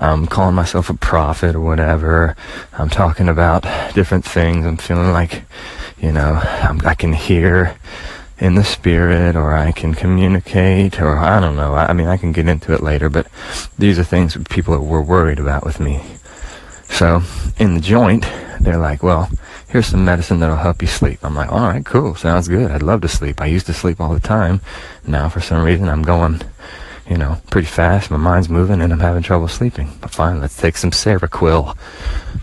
[0.00, 2.36] I'm calling myself a prophet or whatever.
[2.72, 3.62] I'm talking about
[3.94, 4.64] different things.
[4.64, 5.42] I'm feeling like,
[5.98, 7.76] you know, I'm, i can hear
[8.38, 11.74] in the spirit or I can communicate or I don't know.
[11.74, 13.26] I, I mean, I can get into it later, but
[13.78, 16.02] these are things people were worried about with me.
[16.88, 17.22] So
[17.58, 18.26] in the joint,
[18.60, 19.30] they're like, well,
[19.68, 21.18] here's some medicine that'll help you sleep.
[21.22, 22.14] I'm like, all right, cool.
[22.14, 22.70] Sounds good.
[22.70, 23.40] I'd love to sleep.
[23.40, 24.60] I used to sleep all the time.
[25.06, 26.42] Now for some reason I'm going
[27.08, 28.10] you know, pretty fast.
[28.10, 29.92] My mind's moving and I'm having trouble sleeping.
[30.00, 31.76] But fine, let's take some Seroquel.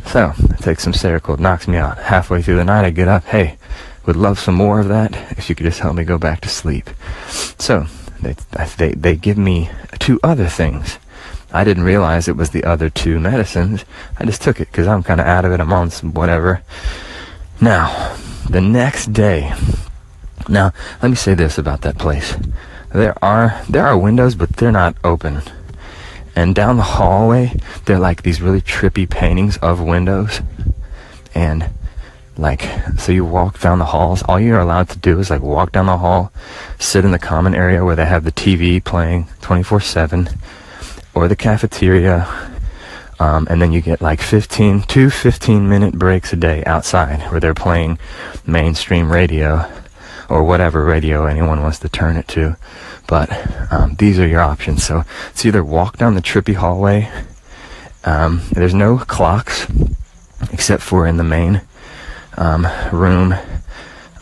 [0.06, 1.39] So, I take some Seroquel.
[1.39, 1.97] knocks me out.
[1.97, 3.26] Halfway through the night, I get up.
[3.26, 3.58] Hey,
[4.06, 6.49] would love some more of that if you could just help me go back to
[6.49, 6.89] sleep.
[7.28, 7.88] So,
[8.21, 8.36] they,
[8.78, 10.97] they, they give me two other things.
[11.52, 13.86] I didn't realize it was the other two medicines.
[14.17, 15.60] I just took it because I'm kind of out of it.
[15.60, 16.63] I'm on some whatever.
[17.62, 18.17] Now,
[18.49, 19.54] the next day.
[20.49, 22.36] Now, let me say this about that place.
[22.93, 25.41] There are there are windows, but they're not open.
[26.36, 27.53] And down the hallway,
[27.86, 30.41] they're like these really trippy paintings of windows.
[31.34, 31.69] And
[32.38, 35.71] like so you walk down the halls, all you're allowed to do is like walk
[35.71, 36.32] down the hall,
[36.77, 40.38] sit in the common area where they have the TV playing 24/7
[41.15, 42.27] or the cafeteria.
[43.19, 47.39] Um, and then you get like 15, two 15 minute breaks a day outside where
[47.39, 47.97] they're playing
[48.45, 49.65] mainstream radio
[50.34, 52.58] or whatever radio anyone wants to turn it to.
[53.08, 53.30] But
[53.72, 54.84] um, these are your options.
[54.84, 57.12] So it's either walk down the trippy hallway.
[58.04, 59.67] Um, there's no clocks
[60.52, 61.62] except for in the main
[62.36, 63.36] um, room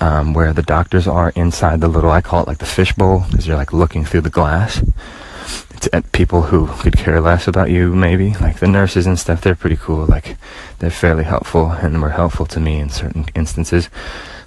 [0.01, 3.47] um, where the doctors are inside the little, I call it like the fishbowl, because
[3.47, 4.83] you're like looking through the glass.
[5.93, 8.35] At people who could care less about you, maybe.
[8.35, 10.05] Like the nurses and stuff, they're pretty cool.
[10.05, 10.37] Like
[10.79, 13.89] they're fairly helpful and were helpful to me in certain instances.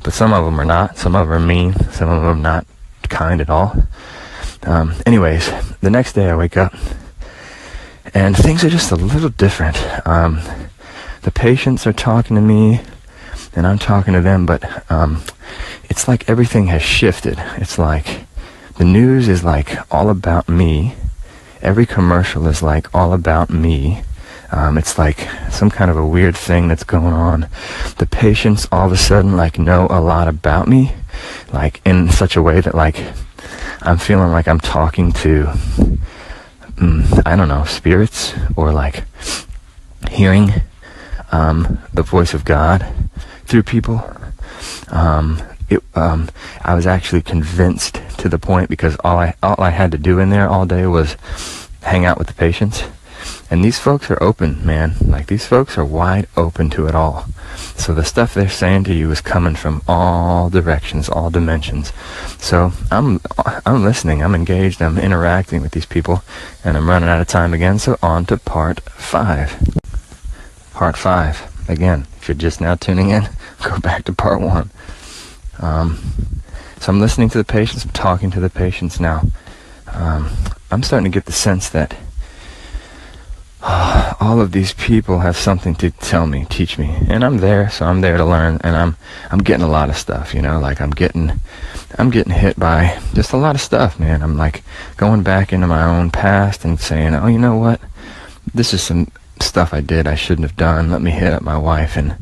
[0.04, 0.96] But some of them are not.
[0.96, 1.74] Some of them are mean.
[1.90, 2.66] Some of them are not
[3.08, 3.74] kind at all.
[4.62, 6.72] Um, anyways, the next day I wake up
[8.14, 9.76] and things are just a little different.
[10.06, 10.40] Um,
[11.22, 12.80] the patients are talking to me
[13.56, 15.22] and I'm talking to them, but um,
[15.84, 17.36] it's like everything has shifted.
[17.56, 18.26] It's like
[18.76, 20.94] the news is like all about me.
[21.64, 24.02] Every commercial is like all about me.
[24.52, 27.48] Um, it's like some kind of a weird thing that's going on.
[27.96, 30.92] The patients all of a sudden like know a lot about me,
[31.54, 33.02] like in such a way that like
[33.80, 35.44] I'm feeling like I'm talking to,
[36.76, 39.04] mm, I don't know, spirits or like
[40.10, 40.52] hearing
[41.32, 42.86] um, the voice of God
[43.46, 44.02] through people.
[44.88, 46.28] Um, it, um,
[46.62, 50.18] I was actually convinced to the point because all I all I had to do
[50.18, 51.16] in there all day was
[51.82, 52.84] hang out with the patients,
[53.50, 54.94] and these folks are open, man.
[55.00, 57.26] Like these folks are wide open to it all.
[57.76, 61.92] So the stuff they're saying to you is coming from all directions, all dimensions.
[62.38, 63.20] So I'm
[63.64, 66.22] I'm listening, I'm engaged, I'm interacting with these people,
[66.64, 67.78] and I'm running out of time again.
[67.78, 69.56] So on to part five.
[70.72, 72.06] Part five again.
[72.16, 73.28] If you're just now tuning in,
[73.62, 74.70] go back to part one.
[75.64, 75.98] Um,
[76.78, 79.22] so I'm listening to the patients, I'm talking to the patients now.
[79.92, 80.30] Um,
[80.70, 81.96] I'm starting to get the sense that
[84.20, 87.86] all of these people have something to tell me, teach me, and I'm there, so
[87.86, 88.96] I'm there to learn, and I'm
[89.30, 91.40] I'm getting a lot of stuff, you know, like I'm getting
[91.96, 94.22] I'm getting hit by just a lot of stuff, man.
[94.22, 94.62] I'm like
[94.98, 97.80] going back into my own past and saying, oh, you know what,
[98.52, 100.90] this is some stuff I did I shouldn't have done.
[100.90, 102.16] Let me hit up my wife and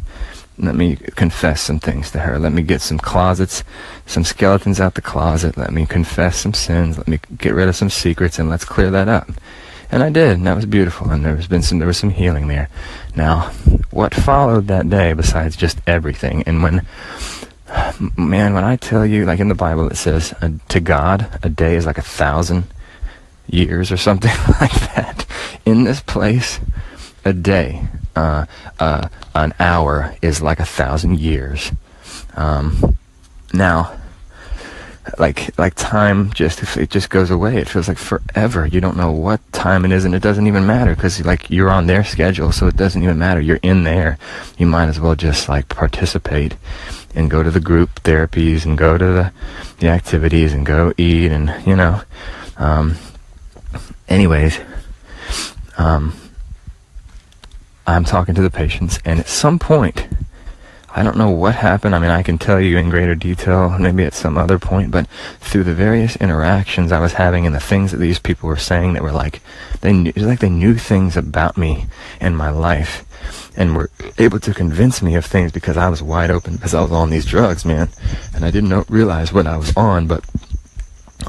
[0.62, 2.38] let me confess some things to her.
[2.38, 3.64] Let me get some closets,
[4.06, 5.56] some skeletons out the closet.
[5.56, 6.96] Let me confess some sins.
[6.96, 9.28] Let me get rid of some secrets and let's clear that up.
[9.90, 12.10] And I did, and that was beautiful, and there has been some there was some
[12.10, 12.70] healing there.
[13.14, 13.50] Now,
[13.90, 16.86] what followed that day besides just everything, and when
[18.16, 21.48] man, when I tell you, like in the Bible it says, uh, to God, a
[21.48, 22.64] day is like a thousand
[23.46, 25.26] years or something like that.
[25.64, 26.58] In this place,
[27.24, 28.46] a day, uh,
[28.78, 31.72] uh, an hour is like a thousand years.
[32.36, 32.96] Um,
[33.52, 33.96] now,
[35.18, 37.56] like like time just it just goes away.
[37.56, 38.66] It feels like forever.
[38.66, 41.70] You don't know what time it is, and it doesn't even matter because like you're
[41.70, 43.40] on their schedule, so it doesn't even matter.
[43.40, 44.18] You're in there.
[44.58, 46.54] You might as well just like participate
[47.14, 49.32] and go to the group therapies and go to the
[49.80, 52.00] the activities and go eat and you know.
[52.56, 52.96] Um,
[54.08, 54.60] anyways,
[55.78, 56.14] um,
[57.86, 60.06] I'm talking to the patients, and at some point,
[60.94, 61.94] I don't know what happened.
[61.94, 65.06] I mean, I can tell you in greater detail, maybe at some other point, but
[65.40, 68.92] through the various interactions I was having and the things that these people were saying
[68.92, 69.40] that were like,
[69.80, 71.86] they knew, like they knew things about me
[72.20, 73.06] and my life
[73.56, 76.82] and were able to convince me of things because I was wide open because I
[76.82, 77.88] was on these drugs, man.
[78.34, 80.24] And I didn't know, realize what I was on, but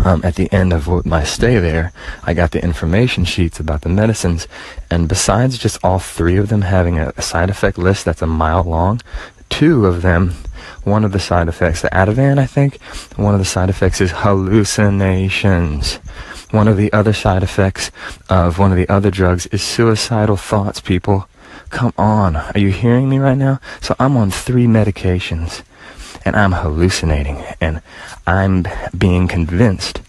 [0.04, 1.92] um, at the end of my stay there,
[2.24, 4.48] I got the information sheets about the medicines,
[4.90, 8.28] and besides just all three of them having a, a side effect list that's a
[8.28, 9.02] mile long,
[9.50, 10.34] two of them,
[10.84, 12.82] one of the side effects, the Ativan, I think,
[13.16, 15.96] one of the side effects is hallucinations.
[16.52, 17.90] One of the other side effects
[18.30, 21.28] of one of the other drugs is suicidal thoughts, people.
[21.70, 22.36] Come on.
[22.36, 23.60] Are you hearing me right now?
[23.82, 25.64] So I'm on three medications
[26.26, 27.82] and I'm hallucinating and
[28.26, 28.66] I'm
[28.98, 30.02] being convinced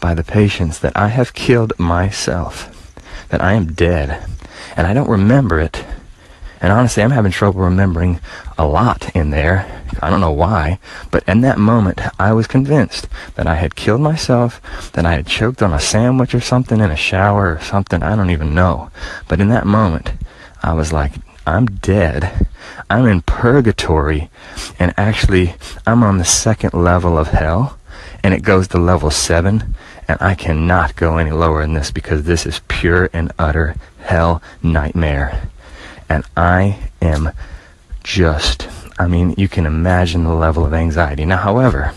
[0.00, 2.96] by the patients that I have killed myself,
[3.28, 4.24] that I am dead,
[4.76, 5.84] and I don't remember it.
[6.60, 8.20] And honestly, I'm having trouble remembering
[8.58, 9.82] a lot in there.
[10.02, 10.78] I don't know why,
[11.10, 14.60] but in that moment, I was convinced that I had killed myself,
[14.92, 18.02] that I had choked on a sandwich or something in a shower or something.
[18.02, 18.90] I don't even know.
[19.28, 20.12] But in that moment,
[20.62, 21.12] I was like,
[21.50, 22.46] I'm dead.
[22.88, 24.30] I'm in purgatory.
[24.78, 27.76] And actually, I'm on the second level of hell.
[28.22, 29.74] And it goes to level seven.
[30.06, 34.40] And I cannot go any lower than this because this is pure and utter hell
[34.62, 35.48] nightmare.
[36.08, 37.32] And I am
[38.04, 38.68] just,
[38.98, 41.24] I mean, you can imagine the level of anxiety.
[41.24, 41.94] Now, however,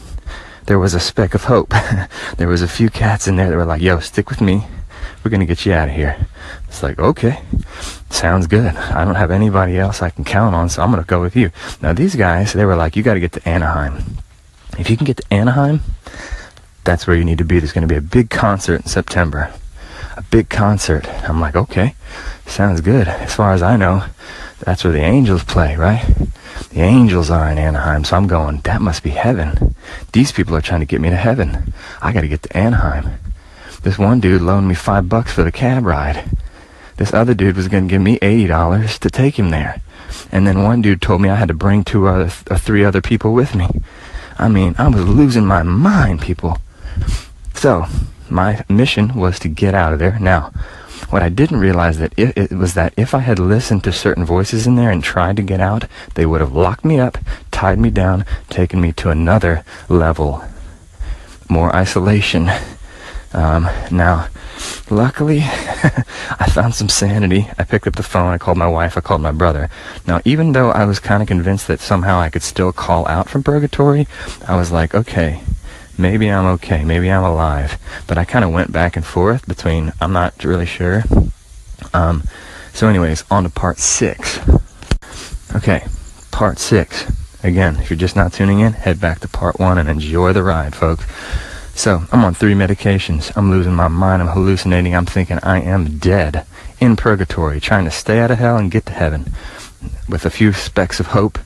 [0.66, 1.74] there was a speck of hope.
[2.38, 4.66] there was a few cats in there that were like, yo, stick with me.
[5.24, 6.28] We're going to get you out of here.
[6.68, 7.42] It's like, okay,
[8.10, 8.76] sounds good.
[8.76, 11.36] I don't have anybody else I can count on, so I'm going to go with
[11.36, 11.52] you.
[11.82, 14.18] Now, these guys, they were like, you got to get to Anaheim.
[14.78, 15.82] if you can get to Anaheim,
[16.84, 17.60] that's where you need to be.
[17.60, 19.54] There's going to be a big concert in September.
[20.18, 21.08] A big concert.
[21.28, 21.96] I'm like, okay,
[22.46, 23.08] sounds good.
[23.08, 24.06] As far as I know,
[24.60, 26.06] that's where the Angels play, right?
[26.72, 29.76] The Angels are in Anaheim, so I'm going, that must be heaven.
[30.12, 31.74] These people are trying to get me to heaven.
[32.02, 33.20] I got to get to Anaheim.
[33.84, 36.26] This one dude loaned me five bucks for the cab ride.
[36.98, 39.82] This other dude was going to give me $80 to take him there.
[40.32, 43.02] And then one dude told me I had to bring two other, or three other
[43.02, 43.68] people with me.
[44.38, 46.60] I mean, I was losing my mind, people.
[47.54, 47.86] So,
[48.30, 50.18] my mission was to get out of there.
[50.20, 50.52] Now,
[51.10, 54.26] what I didn't realize that it, it, was that if I had listened to certain
[54.26, 57.18] voices in there and tried to get out, they would have locked me up,
[57.52, 60.44] tied me down, taken me to another level,
[61.50, 62.50] more isolation.
[63.34, 64.28] Um, now,
[64.90, 67.48] luckily, I found some sanity.
[67.58, 68.32] I picked up the phone.
[68.32, 68.98] I called my wife.
[68.98, 69.70] I called my brother.
[70.08, 73.30] Now, even though I was kind of convinced that somehow I could still call out
[73.30, 74.08] from purgatory,
[74.48, 75.42] I was like, okay,
[75.98, 77.78] maybe I'm okay, maybe I'm alive.
[78.08, 81.04] But I kind of went back and forth between I'm not really sure.
[81.94, 82.24] Um,
[82.74, 84.40] so, anyways, on to part six.
[85.56, 85.86] Okay,
[86.32, 87.12] part six.
[87.44, 90.44] Again, if you're just not tuning in, head back to part one and enjoy the
[90.44, 91.06] ride, folks.
[91.76, 93.36] So, I'm on three medications.
[93.36, 94.22] I'm losing my mind.
[94.22, 94.96] I'm hallucinating.
[94.96, 96.46] I'm thinking I am dead
[96.80, 99.34] in purgatory, trying to stay out of hell and get to heaven.
[100.08, 101.40] With a few specks of hope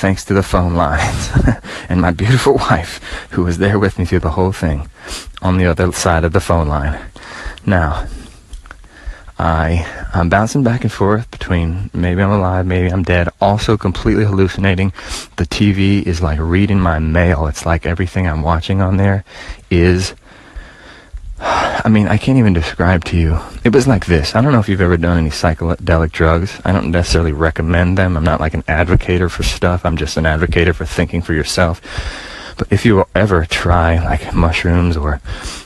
[0.00, 1.30] thanks to the phone lines
[1.90, 3.02] and my beautiful wife
[3.32, 4.88] who was there with me through the whole thing
[5.42, 6.98] on the other side of the phone line.
[7.66, 8.06] Now,
[9.40, 14.26] I I'm bouncing back and forth between maybe I'm alive, maybe I'm dead, also completely
[14.26, 14.92] hallucinating.
[15.36, 17.46] The TV is like reading my mail.
[17.46, 19.24] It's like everything I'm watching on there
[19.70, 20.14] is
[21.40, 23.38] I mean, I can't even describe to you.
[23.64, 24.34] It was like this.
[24.34, 26.60] I don't know if you've ever done any psychedelic drugs.
[26.66, 28.18] I don't necessarily recommend them.
[28.18, 29.86] I'm not like an advocator for stuff.
[29.86, 31.80] I'm just an advocator for thinking for yourself.
[32.60, 35.22] But if you ever try like mushrooms or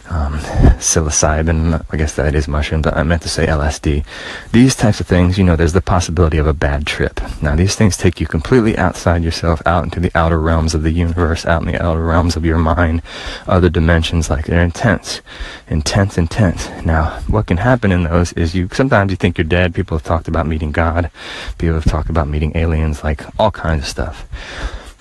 [0.09, 0.35] um,
[0.79, 4.05] psilocybin, I guess that is mushrooms, but I meant to say LSD.
[4.53, 7.21] These types of things, you know, there's the possibility of a bad trip.
[7.43, 10.93] Now, these things take you completely outside yourself, out into the outer realms of the
[10.93, 13.03] universe, out in the outer realms of your mind,
[13.49, 15.21] other dimensions, like they're intense,
[15.67, 16.69] intense, intense.
[16.87, 19.75] Now, what can happen in those is you, sometimes you think you're dead.
[19.75, 21.11] People have talked about meeting God.
[21.59, 24.29] People have talked about meeting aliens, like all kinds of stuff.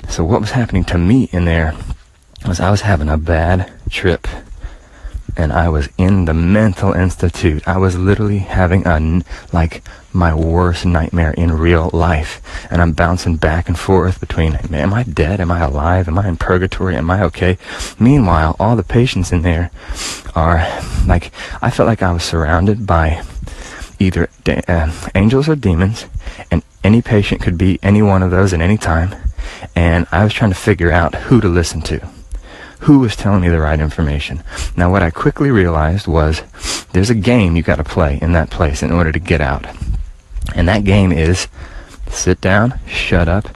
[0.10, 1.76] So what was happening to me in there
[2.46, 4.28] was I was having a bad trip
[5.36, 7.68] and I was in the mental institute.
[7.68, 12.42] I was literally having a, like, my worst nightmare in real life.
[12.70, 15.42] And I'm bouncing back and forth between, am I dead?
[15.42, 16.08] Am I alive?
[16.08, 16.96] Am I in purgatory?
[16.96, 17.58] Am I okay?
[18.00, 19.72] Meanwhile, all the patients in there
[20.36, 20.60] are,
[21.08, 21.32] like,
[21.62, 23.24] I felt like I was surrounded by
[24.00, 24.30] either
[24.68, 26.06] uh, angels or demons,
[26.52, 29.16] and any patient could be any one of those at any time.
[29.76, 32.08] And I was trying to figure out who to listen to
[32.84, 34.44] who was telling me the right information.
[34.76, 36.42] Now, what I quickly realized was
[36.92, 39.66] there's a game you got to play in that place in order to get out.
[40.54, 41.48] And that game is
[42.10, 43.48] sit down, shut up,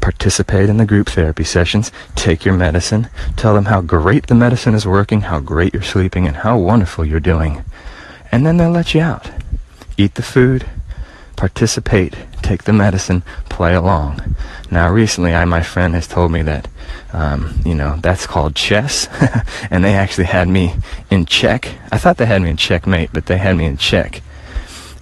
[0.00, 4.74] participate in the group therapy sessions, take your medicine, tell them how great the medicine
[4.74, 7.64] is working, how great you're sleeping, and how wonderful you're doing.
[8.30, 9.30] And then they'll let you out.
[9.96, 10.68] Eat the food,
[11.40, 14.36] participate, take the medicine, play along.
[14.70, 16.68] Now, recently, I my friend has told me that,
[17.14, 19.08] um, you know, that's called chess,
[19.70, 20.74] and they actually had me
[21.10, 21.66] in check.
[21.90, 24.20] I thought they had me in checkmate, but they had me in check,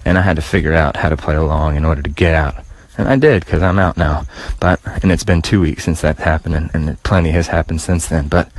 [0.05, 2.55] and I had to figure out how to play along in order to get out.
[2.97, 4.23] And I did, because I'm out now.
[4.61, 8.07] But, and it's been two weeks since that happened, and, and plenty has happened since
[8.07, 8.29] then.
[8.29, 8.49] But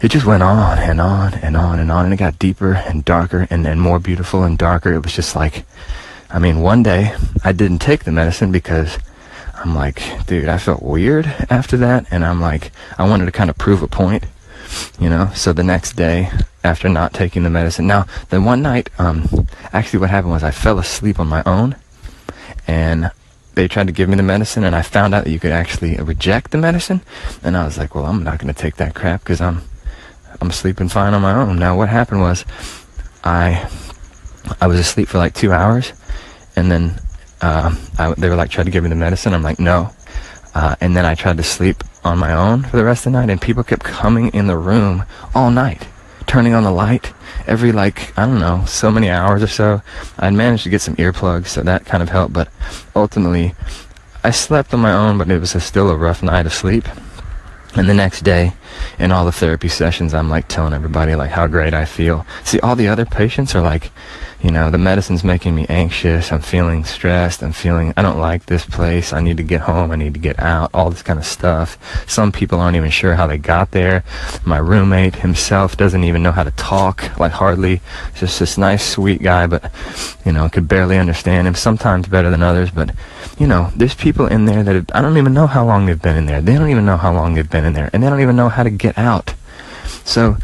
[0.00, 3.04] it just went on and on and on and on, and it got deeper and
[3.04, 4.94] darker and, and more beautiful and darker.
[4.94, 5.66] It was just like,
[6.30, 7.14] I mean, one day
[7.44, 8.98] I didn't take the medicine because
[9.54, 12.06] I'm like, dude, I felt weird after that.
[12.10, 14.26] And I'm like, I wanted to kind of prove a point,
[14.98, 15.30] you know?
[15.34, 16.30] So the next day,
[16.64, 20.50] after not taking the medicine, now, the one night, um, actually what happened was I
[20.50, 21.76] fell asleep on my own
[22.66, 23.10] and
[23.54, 25.96] they tried to give me the medicine and I found out that you could actually
[25.96, 27.00] reject the medicine.
[27.42, 29.62] And I was like, well, I'm not going to take that crap because I'm,
[30.40, 31.58] I'm sleeping fine on my own.
[31.58, 32.44] Now, what happened was
[33.24, 33.70] I,
[34.60, 35.92] I was asleep for like two hours
[36.56, 37.00] and then
[37.40, 39.34] uh, I, they were like trying to give me the medicine.
[39.34, 39.90] I'm like, no.
[40.54, 43.18] Uh, and then I tried to sleep on my own for the rest of the
[43.18, 45.04] night, and people kept coming in the room
[45.34, 45.86] all night,
[46.26, 47.12] turning on the light
[47.46, 49.82] every like I don't know so many hours or so.
[50.18, 52.32] I'd managed to get some earplugs, so that kind of helped.
[52.32, 52.48] But
[52.94, 53.54] ultimately,
[54.24, 56.86] I slept on my own, but it was a, still a rough night of sleep.
[57.74, 58.54] And the next day,
[58.98, 62.26] in all the therapy sessions, I'm like telling everybody like how great I feel.
[62.44, 63.90] See, all the other patients are like,
[64.42, 66.30] you know, the medicine's making me anxious.
[66.30, 67.42] I'm feeling stressed.
[67.42, 69.12] I'm feeling, I don't like this place.
[69.12, 69.90] I need to get home.
[69.90, 70.70] I need to get out.
[70.74, 71.78] All this kind of stuff.
[72.06, 74.04] Some people aren't even sure how they got there.
[74.44, 77.80] My roommate himself doesn't even know how to talk, like hardly.
[78.14, 79.72] Just this nice, sweet guy, but,
[80.24, 81.54] you know, could barely understand him.
[81.54, 82.94] Sometimes better than others, but,
[83.38, 86.00] you know, there's people in there that have, I don't even know how long they've
[86.00, 86.42] been in there.
[86.42, 88.50] They don't even know how long they've been in there, and they don't even know
[88.50, 89.34] how to get out.
[90.04, 90.36] So,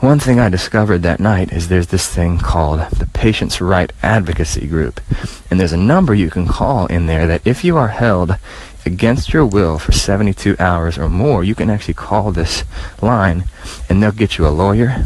[0.00, 4.66] one thing I discovered that night is there's this thing called the Patients' Right Advocacy
[4.66, 5.00] Group.
[5.48, 8.36] And there's a number you can call in there that if you are held
[8.84, 12.64] against your will for 72 hours or more, you can actually call this
[13.00, 13.44] line
[13.88, 15.04] and they'll get you a lawyer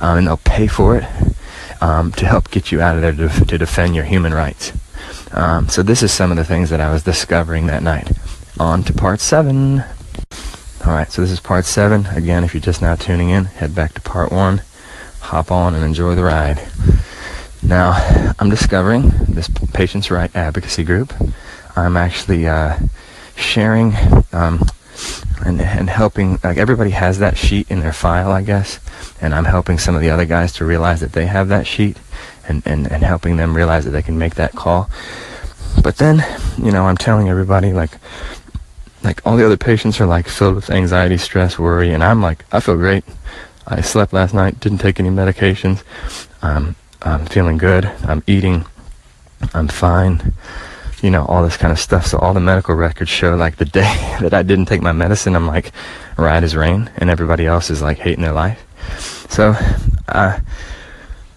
[0.00, 1.04] um, and they'll pay for it
[1.82, 4.72] um, to help get you out of there to, to defend your human rights.
[5.32, 8.10] Um, so this is some of the things that I was discovering that night.
[8.58, 9.84] On to part seven.
[10.90, 12.06] Alright, so this is part seven.
[12.06, 14.62] Again, if you're just now tuning in, head back to part one,
[15.20, 16.66] hop on and enjoy the ride.
[17.62, 17.92] Now,
[18.40, 21.14] I'm discovering this Patients' Right Advocacy Group.
[21.76, 22.76] I'm actually uh,
[23.36, 23.94] sharing
[24.32, 24.64] um,
[25.46, 28.80] and, and helping, like everybody has that sheet in their file, I guess,
[29.20, 31.98] and I'm helping some of the other guys to realize that they have that sheet
[32.48, 34.90] and, and, and helping them realize that they can make that call.
[35.84, 36.24] But then,
[36.58, 37.92] you know, I'm telling everybody, like,
[39.02, 42.44] like all the other patients are like filled with anxiety, stress, worry, and I'm like,
[42.52, 43.04] I feel great.
[43.66, 45.82] I slept last night, didn't take any medications.
[47.02, 47.86] I'm feeling good.
[48.04, 48.64] I'm eating.
[49.54, 50.34] I'm fine.
[51.02, 52.06] You know, all this kind of stuff.
[52.06, 55.34] So all the medical records show like the day that I didn't take my medicine,
[55.34, 55.72] I'm like
[56.16, 58.66] right as rain, and everybody else is like hating their life.
[59.30, 59.54] So,
[60.08, 60.40] uh,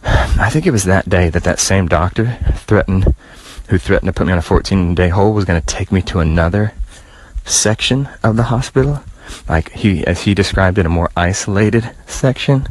[0.05, 3.15] I think it was that day that that same doctor threatened,
[3.69, 6.01] who threatened to put me on a 14 day hold, was going to take me
[6.03, 6.73] to another
[7.45, 9.03] section of the hospital.
[9.47, 12.67] Like he, as he described it, a more isolated section.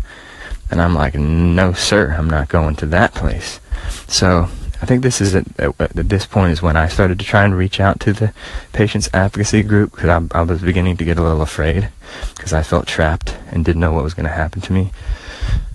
[0.71, 3.61] And I'm like, no, sir, I'm not going to that place.
[4.09, 4.49] So
[4.81, 7.45] I think this is at, at, at this point is when I started to try
[7.45, 8.33] and reach out to the
[8.73, 11.89] patients advocacy group because I, I was beginning to get a little afraid
[12.35, 14.91] because I felt trapped and didn't know what was going to happen to me.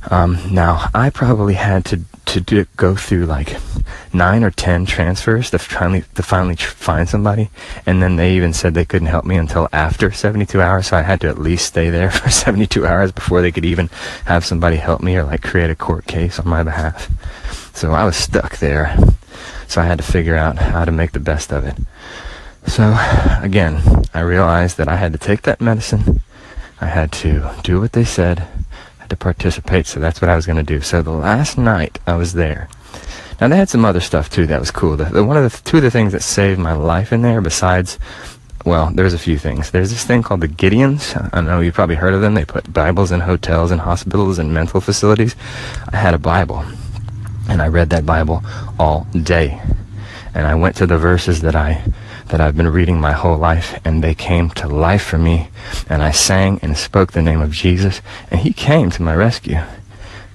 [0.10, 3.58] Um, now I probably had to to do, go through like
[4.14, 7.50] nine or ten transfers to finally to finally find somebody,
[7.86, 10.88] and then they even said they couldn't help me until after 72 hours.
[10.88, 13.90] So I had to at least stay there for 72 hours before they could even
[14.26, 17.10] have somebody help me or like create a court case on my behalf.
[17.76, 18.98] So I was stuck there.
[19.68, 21.78] So I had to figure out how to make the best of it.
[22.68, 22.96] So
[23.42, 23.82] again,
[24.14, 26.22] I realized that I had to take that medicine.
[26.80, 28.48] I had to do what they said
[29.10, 30.82] to participate, so that's what I was going to do.
[30.82, 32.70] So the last night I was there.
[33.40, 34.98] Now they had some other stuff too that was cool.
[34.98, 37.40] The, the, one of the two of the things that saved my life in there,
[37.42, 38.00] besides,
[38.66, 39.72] well, there's a few things.
[39.72, 41.30] There's this thing called the Gideons.
[41.34, 42.34] I know you've probably heard of them.
[42.34, 45.36] They put Bibles in hotels and hospitals and mental facilities.
[45.92, 46.66] I had a Bible,
[47.48, 48.44] and I read that Bible
[48.80, 49.62] all day,
[50.34, 51.84] and I went to the verses that I
[52.30, 55.50] that I've been reading my whole life, and they came to life for me.
[55.90, 59.60] And I sang and spoke the name of Jesus, and He came to my rescue.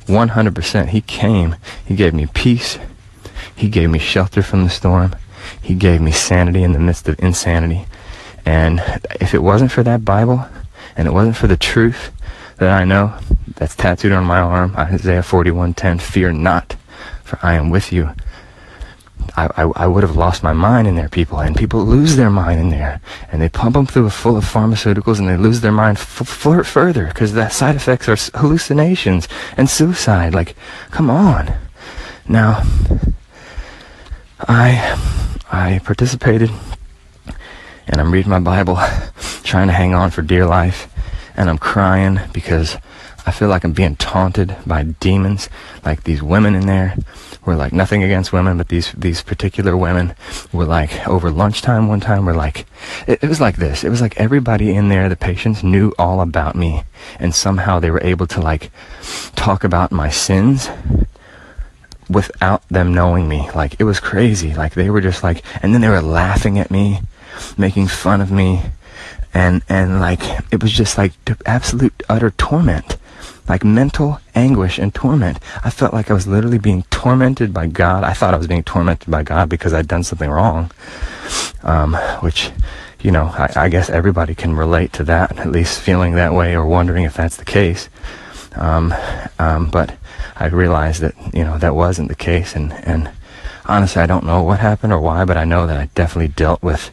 [0.06, 0.88] 100%.
[0.88, 1.56] He came.
[1.84, 2.78] He gave me peace.
[3.54, 5.14] He gave me shelter from the storm.
[5.60, 7.86] He gave me sanity in the midst of insanity.
[8.44, 8.80] And
[9.20, 10.46] if it wasn't for that Bible,
[10.96, 12.10] and it wasn't for the truth
[12.58, 13.14] that I know
[13.56, 16.76] that's tattooed on my arm, Isaiah 41:10, fear not,
[17.22, 18.10] for I am with you.
[19.36, 21.40] I, I, I, would have lost my mind in there, people.
[21.40, 23.00] And people lose their mind in there.
[23.30, 27.06] And they pump them through a full of pharmaceuticals and they lose their mind further
[27.06, 30.34] because the side effects are hallucinations and suicide.
[30.34, 30.54] Like,
[30.90, 31.54] come on.
[32.28, 32.62] Now,
[34.40, 34.98] I,
[35.50, 36.50] I participated
[37.88, 38.76] and I'm reading my Bible,
[39.42, 40.88] trying to hang on for dear life.
[41.36, 42.76] And I'm crying because
[43.24, 45.48] I feel like I'm being taunted by demons,
[45.84, 46.96] like these women in there
[47.44, 50.14] were like nothing against women, but these these particular women
[50.52, 52.66] were like over lunchtime one time were like
[53.06, 53.84] it, it was like this.
[53.84, 56.82] It was like everybody in there, the patients knew all about me,
[57.18, 58.70] and somehow they were able to like
[59.36, 60.68] talk about my sins
[62.08, 63.48] without them knowing me.
[63.54, 64.52] Like it was crazy.
[64.54, 67.00] Like they were just like, and then they were laughing at me,
[67.56, 68.62] making fun of me,
[69.32, 71.12] and and like it was just like
[71.46, 72.96] absolute utter torment
[73.48, 75.38] like mental anguish and torment.
[75.64, 78.04] I felt like I was literally being tormented by God.
[78.04, 80.70] I thought I was being tormented by God because I'd done something wrong,
[81.62, 82.50] um, which,
[83.00, 86.54] you know, I, I, guess everybody can relate to that, at least feeling that way
[86.54, 87.88] or wondering if that's the case.
[88.54, 88.94] Um,
[89.38, 89.96] um, but
[90.36, 93.10] I realized that, you know, that wasn't the case, and, and
[93.66, 96.62] honestly, I don't know what happened or why, but I know that I definitely dealt
[96.62, 96.90] with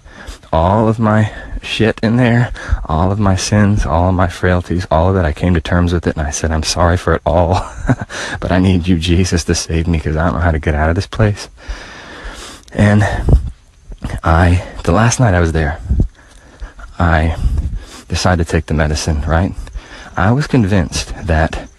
[0.52, 1.32] all of my
[1.62, 2.54] shit in there,
[2.86, 5.26] all of my sins, all of my frailties, all of it.
[5.26, 7.54] I came to terms with it and I said, I'm sorry for it all,
[8.40, 10.76] but I need you, Jesus, to save me because I don't know how to get
[10.76, 11.50] out of this place.
[12.72, 13.04] And
[14.24, 15.80] I, the last night I was there,
[16.98, 17.38] I
[18.08, 19.54] decided to take the medicine, right?
[20.16, 21.70] I was convinced that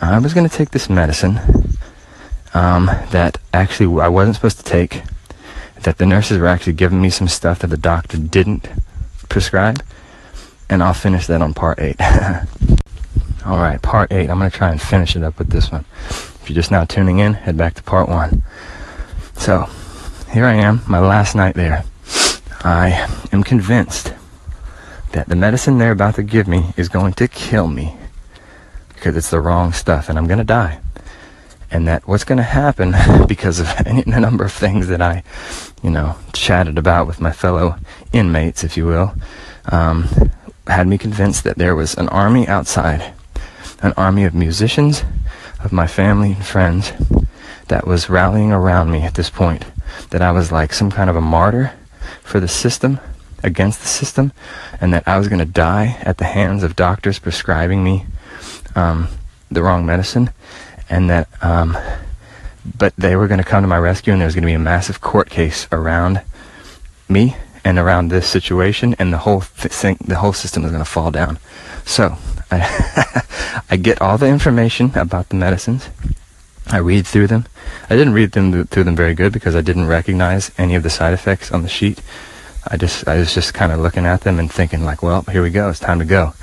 [0.00, 1.40] I was going to take this medicine
[2.54, 5.02] um, that actually I wasn't supposed to take,
[5.82, 8.68] that the nurses were actually giving me some stuff that the doctor didn't
[9.28, 9.84] prescribe,
[10.68, 11.96] and I'll finish that on part eight.
[13.46, 14.28] All right, part eight.
[14.28, 15.84] I'm going to try and finish it up with this one.
[16.08, 18.42] If you're just now tuning in, head back to part one.
[19.34, 19.68] So,
[20.32, 21.84] here I am, my last night there.
[22.64, 24.12] I am convinced
[25.12, 27.96] that the medicine they're about to give me is going to kill me
[28.94, 30.80] because it's the wrong stuff and I'm going to die.
[31.70, 32.94] And that what's going to happen
[33.28, 35.22] because of any number of things that I,
[35.82, 37.76] you know, chatted about with my fellow
[38.12, 39.14] inmates, if you will,
[39.70, 40.08] um,
[40.66, 43.12] had me convinced that there was an army outside,
[43.82, 45.04] an army of musicians,
[45.62, 46.92] of my family and friends
[47.68, 49.64] that was rallying around me at this point.
[50.10, 51.72] That I was like some kind of a martyr
[52.22, 53.00] for the system
[53.42, 54.32] against the system
[54.80, 58.06] and that I was going to die at the hands of doctors prescribing me
[58.74, 59.08] um,
[59.50, 60.30] the wrong medicine
[60.88, 61.76] and that um,
[62.76, 64.52] but they were going to come to my rescue and there was going to be
[64.52, 66.20] a massive court case around
[67.08, 70.90] me and around this situation and the whole thing the whole system was going to
[70.90, 71.38] fall down
[71.84, 72.16] so
[72.50, 75.88] I, I get all the information about the medicines
[76.70, 77.46] I read through them.
[77.88, 80.90] I didn't read them through them very good because I didn't recognize any of the
[80.90, 82.02] side effects on the sheet.
[82.66, 85.42] I just I was just kind of looking at them and thinking like, well, here
[85.42, 85.70] we go.
[85.70, 86.34] It's time to go.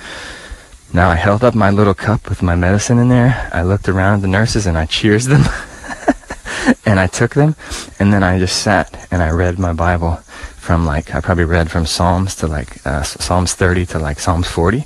[0.95, 3.49] Now I held up my little cup with my medicine in there.
[3.51, 5.41] I looked around the nurses and I cheers them.
[6.85, 7.57] and I took them
[7.99, 10.15] and then I just sat and I read my Bible
[10.55, 14.47] from like I probably read from Psalms to like uh, Psalms 30 to like Psalms
[14.47, 14.85] 40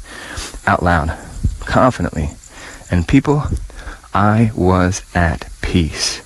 [0.66, 1.16] out loud
[1.68, 2.32] confidently.
[2.90, 3.44] And people
[4.12, 6.24] I was at peace.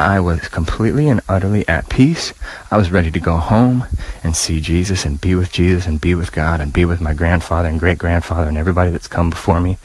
[0.00, 2.32] I was completely and utterly at peace.
[2.70, 3.84] I was ready to go home
[4.24, 7.12] and see Jesus and be with Jesus and be with God and be with my
[7.12, 9.76] grandfather and great grandfather and everybody that's come before me.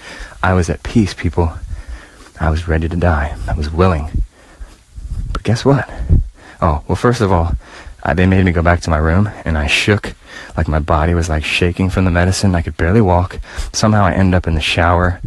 [0.41, 1.51] I was at peace, people.
[2.39, 3.35] I was ready to die.
[3.45, 4.23] I was willing.
[5.33, 5.89] But guess what?
[6.61, 7.51] Oh, well, first of all,
[8.15, 10.15] they made me go back to my room and I shook
[10.55, 12.55] like my body was like shaking from the medicine.
[12.55, 13.41] I could barely walk.
[13.73, 15.19] Somehow I ended up in the shower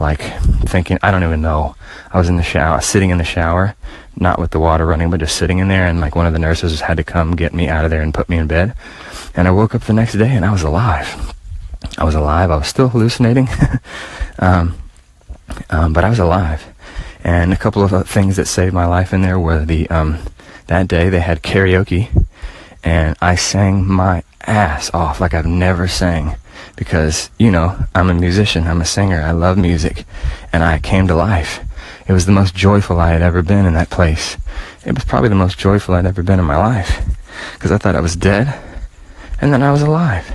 [0.00, 0.22] like
[0.64, 1.76] thinking I don't even know.
[2.10, 3.76] I was in the shower, sitting in the shower,
[4.16, 6.38] not with the water running, but just sitting in there, and like one of the
[6.38, 8.74] nurses had to come get me out of there and put me in bed.
[9.34, 11.34] And I woke up the next day and I was alive.
[11.96, 12.50] I was alive.
[12.50, 13.48] I was still hallucinating,
[14.38, 14.76] um,
[15.70, 16.66] um, but I was alive.
[17.22, 20.18] And a couple of things that saved my life in there were the um,
[20.66, 22.26] that day they had karaoke,
[22.82, 26.36] and I sang my ass off like I've never sang
[26.76, 30.04] because, you know, I'm a musician, I'm a singer, I love music,
[30.52, 31.60] and I came to life.
[32.10, 34.36] It was the most joyful I had ever been in that place.
[34.84, 37.04] It was probably the most joyful I'd ever been in my life
[37.54, 38.52] because I thought I was dead,
[39.40, 40.28] and then I was alive,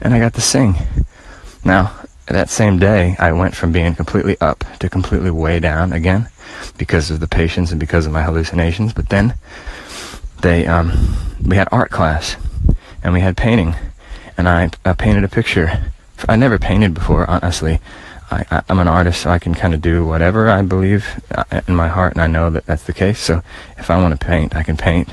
[0.00, 0.76] and I got to sing.
[1.64, 1.92] Now,
[2.28, 6.28] that same day, I went from being completely up to completely way down again
[6.78, 8.92] because of the patients and because of my hallucinations.
[8.92, 9.34] But then
[10.40, 12.36] they, um, we had art class
[13.02, 13.74] and we had painting
[14.38, 15.82] and I, I painted a picture.
[16.28, 17.80] I never painted before, honestly.
[18.32, 21.76] I, am an artist, so I can kind of do whatever I believe uh, in
[21.76, 23.20] my heart, and I know that that's the case.
[23.20, 23.42] So
[23.78, 25.08] if I want to paint, I can paint.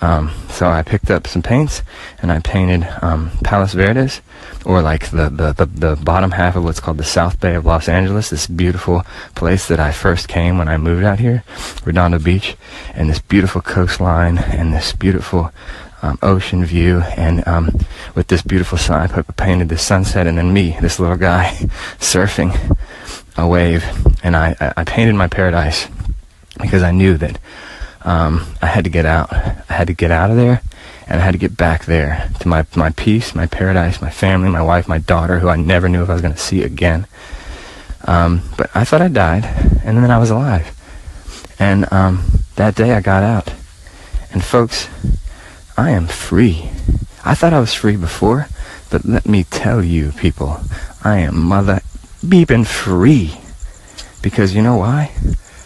[0.00, 1.82] Um, so I picked up some paints
[2.22, 4.20] and I painted um, Palos Verdes,
[4.64, 7.66] or like the, the, the, the, bottom half of what's called the South Bay of
[7.66, 9.02] Los Angeles, this beautiful
[9.34, 11.42] place that I first came when I moved out here,
[11.84, 12.56] Redondo Beach,
[12.94, 15.52] and this beautiful coastline and this beautiful
[16.02, 17.70] um, ocean view, and um,
[18.14, 21.52] with this beautiful sun, I painted the sunset, and then me, this little guy,
[21.98, 22.76] surfing
[23.36, 23.84] a wave,
[24.22, 25.88] and I, I painted my paradise
[26.60, 27.38] because I knew that
[28.02, 29.32] um, I had to get out.
[29.32, 30.62] I had to get out of there,
[31.06, 34.48] and I had to get back there to my my peace, my paradise, my family,
[34.48, 37.06] my wife, my daughter, who I never knew if I was going to see again.
[38.04, 39.44] Um, but I thought I died,
[39.84, 40.74] and then I was alive.
[41.58, 42.24] And um,
[42.56, 43.52] that day I got out.
[44.32, 44.88] And folks,
[45.78, 46.70] I am free.
[47.24, 48.48] I thought I was free before,
[48.90, 50.60] but let me tell you, people,
[51.04, 51.82] I am mother
[52.20, 53.38] beeping free.
[54.20, 55.12] Because you know why?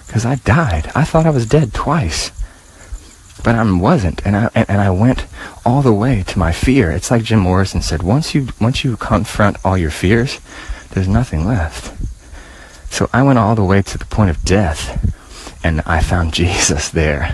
[0.06, 0.92] Because I died.
[0.94, 2.30] I thought I was dead twice.
[3.42, 5.24] But I wasn't, and I and I went
[5.64, 6.90] all the way to my fear.
[6.90, 10.40] It's like Jim Morrison said: once you once you confront all your fears,
[10.90, 11.90] there's nothing left.
[12.92, 16.90] So I went all the way to the point of death, and I found Jesus
[16.90, 17.32] there.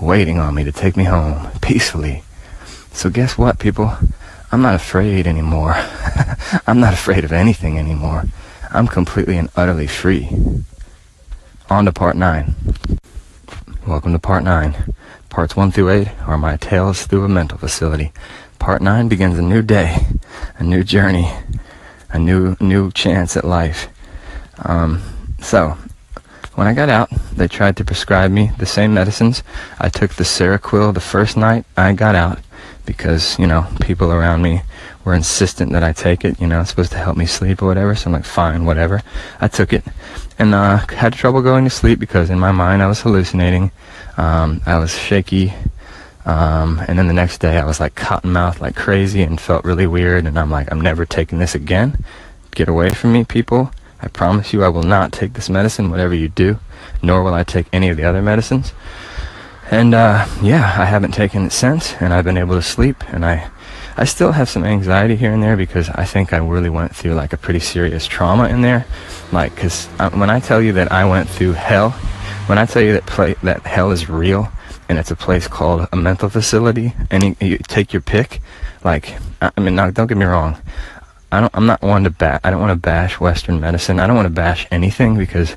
[0.00, 2.22] Waiting on me to take me home peacefully.
[2.92, 3.96] So guess what, people?
[4.50, 5.74] I'm not afraid anymore.
[6.66, 8.24] I'm not afraid of anything anymore.
[8.70, 10.28] I'm completely and utterly free.
[11.70, 12.54] On to part 9.
[13.86, 14.94] Welcome to part 9.
[15.28, 18.12] Parts 1 through 8 are my tales through a mental facility.
[18.58, 20.06] Part 9 begins a new day,
[20.58, 21.32] a new journey,
[22.10, 23.88] a new new chance at life.
[24.64, 25.02] Um,
[25.40, 25.76] so,
[26.58, 29.44] when I got out, they tried to prescribe me the same medicines.
[29.78, 32.40] I took the Seroquel the first night I got out
[32.84, 34.62] because, you know, people around me
[35.04, 36.40] were insistent that I take it.
[36.40, 37.94] You know, it's supposed to help me sleep or whatever.
[37.94, 39.02] So I'm like, fine, whatever.
[39.40, 39.84] I took it
[40.36, 43.70] and uh, had trouble going to sleep because in my mind I was hallucinating.
[44.16, 45.54] Um, I was shaky.
[46.24, 49.64] Um, and then the next day I was like cotton mouth like crazy and felt
[49.64, 50.26] really weird.
[50.26, 52.04] And I'm like, I'm never taking this again.
[52.50, 53.70] Get away from me, people.
[54.00, 56.58] I promise you I will not take this medicine, whatever you do,
[57.02, 58.72] nor will I take any of the other medicines.
[59.70, 63.24] And uh, yeah, I haven't taken it since, and I've been able to sleep, and
[63.24, 63.50] I,
[63.96, 67.14] I still have some anxiety here and there because I think I really went through
[67.14, 68.86] like a pretty serious trauma in there.
[69.30, 71.90] Like, cause when I tell you that I went through hell,
[72.46, 74.50] when I tell you that play, that hell is real,
[74.88, 78.40] and it's a place called a mental facility, and you, you take your pick,
[78.84, 80.56] like, I mean, don't get me wrong,
[81.30, 82.40] I don't, I'm not one to bat.
[82.42, 84.00] I don't want to bash Western medicine.
[84.00, 85.56] I don't want to bash anything because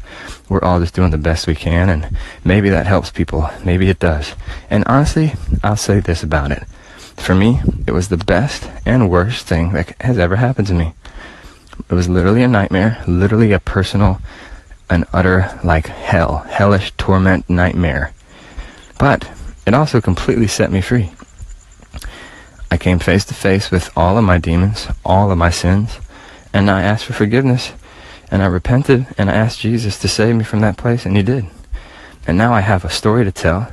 [0.49, 3.49] we're all just doing the best we can, and maybe that helps people.
[3.63, 4.35] Maybe it does.
[4.69, 6.63] And honestly, I'll say this about it.
[7.15, 10.93] For me, it was the best and worst thing that has ever happened to me.
[11.89, 14.19] It was literally a nightmare, literally a personal,
[14.89, 18.13] an utter, like hell, hellish torment nightmare.
[18.99, 19.29] But
[19.65, 21.11] it also completely set me free.
[22.71, 25.99] I came face to face with all of my demons, all of my sins,
[26.53, 27.73] and I asked for forgiveness,
[28.31, 31.21] and I repented, and I asked Jesus to save me from that place, and He
[31.21, 31.47] did.
[32.25, 33.69] And now I have a story to tell.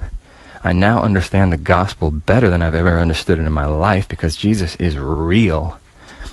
[0.65, 4.35] I now understand the gospel better than I've ever understood it in my life because
[4.35, 5.79] Jesus is real.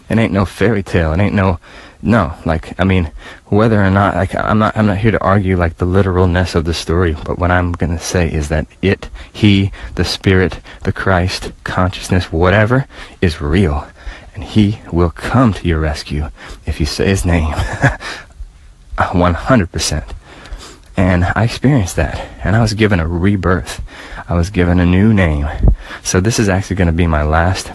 [0.09, 1.13] It ain't no fairy tale.
[1.13, 1.59] It ain't no
[2.05, 3.11] no, like I mean,
[3.47, 6.65] whether or not like I'm not I'm not here to argue like the literalness of
[6.65, 11.51] the story, but what I'm gonna say is that it, he, the spirit, the Christ,
[11.63, 12.87] consciousness, whatever,
[13.21, 13.87] is real,
[14.33, 16.29] and he will come to your rescue
[16.65, 17.53] if you say his name.
[18.97, 20.13] 100%.
[20.97, 23.81] And I experienced that, and I was given a rebirth.
[24.29, 25.47] I was given a new name.
[26.03, 27.71] So this is actually going to be my last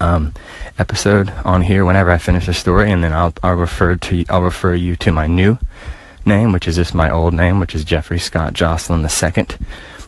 [0.00, 0.32] um,
[0.78, 4.42] episode on here whenever I finish a story, and then I'll I'll refer to I'll
[4.42, 5.58] refer you to my new
[6.24, 9.46] name, which is just my old name, which is Jeffrey Scott Jocelyn II.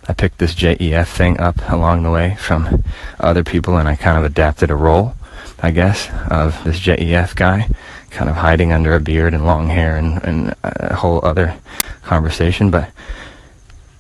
[0.09, 2.85] I picked this JEF thing up along the way from
[3.19, 5.15] other people, and I kind of adapted a role,
[5.61, 7.69] I guess, of this JEF guy,
[8.11, 11.57] kind of hiding under a beard and long hair and, and a whole other
[12.03, 12.71] conversation.
[12.71, 12.91] But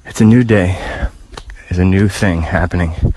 [0.05, 0.79] it's a new day.
[1.69, 3.15] It's a new thing happening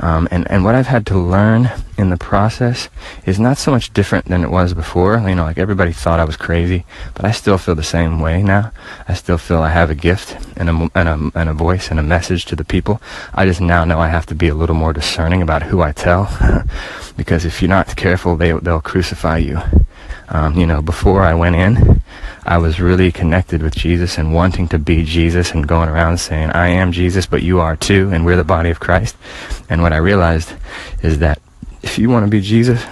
[0.00, 2.88] um, and, and what I've had to learn in the process
[3.24, 5.18] is not so much different than it was before.
[5.18, 6.84] You know, like everybody thought I was crazy,
[7.14, 8.72] but I still feel the same way now.
[9.08, 11.98] I still feel I have a gift and a, and a, and a voice and
[11.98, 13.00] a message to the people.
[13.34, 15.92] I just now know I have to be a little more discerning about who I
[15.92, 16.30] tell,
[17.16, 19.60] because if you're not careful, they, they'll crucify you.
[20.28, 22.00] Um, you know, before I went in,
[22.44, 26.50] I was really connected with Jesus and wanting to be Jesus and going around saying,
[26.50, 29.16] I am Jesus, but you are too, and we're the body of Christ.
[29.68, 30.52] And what I realized
[31.02, 31.40] is that
[31.82, 32.84] if you want to be Jesus,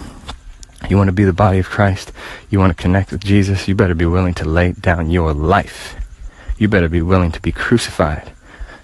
[0.89, 2.13] you want to be the body of Christ,
[2.51, 5.97] you want to connect with Jesus, you better be willing to lay down your life.
[6.59, 8.33] You better be willing to be crucified.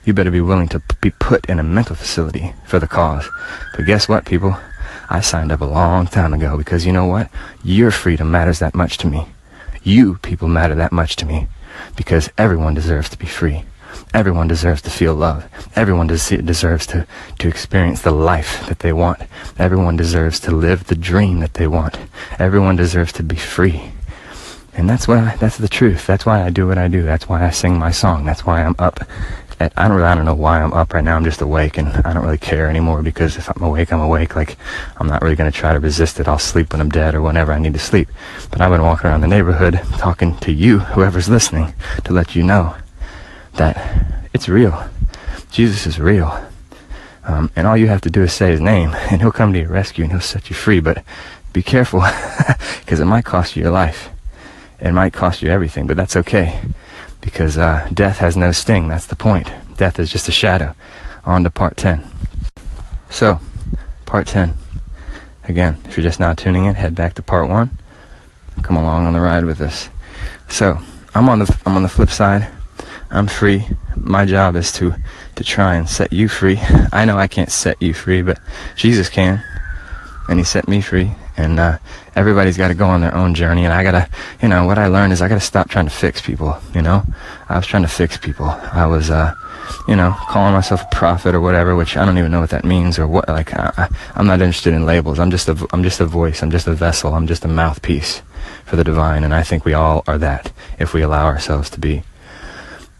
[0.05, 3.29] You better be willing to be put in a mental facility for the cause.
[3.77, 4.57] But guess what, people?
[5.13, 7.29] I signed up a long time ago because you know what?
[7.65, 9.27] Your freedom matters that much to me.
[9.83, 11.49] You people matter that much to me
[11.97, 13.65] because everyone deserves to be free.
[14.15, 15.49] Everyone deserves to feel love.
[15.75, 17.09] Everyone des- deserves to,
[17.41, 19.23] to experience the life that they want.
[19.59, 21.99] Everyone deserves to live the dream that they want.
[22.39, 23.91] Everyone deserves to be free.
[24.75, 26.07] And that's why that's the truth.
[26.07, 27.03] That's why I do what I do.
[27.03, 28.25] That's why I sing my song.
[28.25, 29.01] That's why I'm up
[29.61, 31.17] I don't really, I don't know why I'm up right now.
[31.17, 34.35] I'm just awake and I don't really care anymore because if I'm awake, I'm awake.
[34.35, 34.57] Like,
[34.97, 36.27] I'm not really going to try to resist it.
[36.27, 38.09] I'll sleep when I'm dead or whenever I need to sleep.
[38.51, 42.43] But I've been walking around the neighborhood talking to you, whoever's listening, to let you
[42.43, 42.75] know
[43.55, 44.89] that it's real.
[45.51, 46.43] Jesus is real.
[47.25, 49.59] Um, and all you have to do is say his name and he'll come to
[49.59, 50.81] your rescue and he'll set you free.
[50.81, 51.05] But
[51.53, 52.01] be careful
[52.81, 54.09] because it might cost you your life.
[54.81, 56.59] It might cost you everything, but that's okay
[57.21, 58.89] because uh, death has no sting.
[58.89, 59.51] That's the point.
[59.77, 60.75] Death is just a shadow.
[61.25, 62.03] On to part 10.
[63.11, 63.41] So,
[64.07, 64.55] part 10.
[65.45, 67.71] Again, if you're just now tuning in, head back to part 1.
[68.63, 69.89] Come along on the ride with us.
[70.49, 70.79] So,
[71.15, 72.49] I'm on the I'm on the flip side
[73.13, 73.67] I'm free.
[73.97, 74.95] My job is to
[75.35, 76.61] to try and set you free.
[76.93, 78.39] I know I can't set you free, but
[78.77, 79.43] Jesus can,
[80.29, 81.13] and He set me free.
[81.41, 81.79] And uh,
[82.15, 83.65] everybody's got to go on their own journey.
[83.65, 84.09] And I gotta,
[84.43, 86.59] you know, what I learned is I gotta stop trying to fix people.
[86.75, 87.03] You know,
[87.49, 88.47] I was trying to fix people.
[88.47, 89.35] I was, uh,
[89.89, 92.65] you know, calling myself a prophet or whatever, which I don't even know what that
[92.65, 93.29] means or what.
[93.29, 95.19] Like, I, I'm not interested in labels.
[95.19, 96.43] I'm just a, I'm just a voice.
[96.43, 97.15] I'm just a vessel.
[97.15, 98.23] I'm just a mouthpiece
[98.65, 99.25] for the divine.
[99.25, 102.03] And I think we all are that if we allow ourselves to be.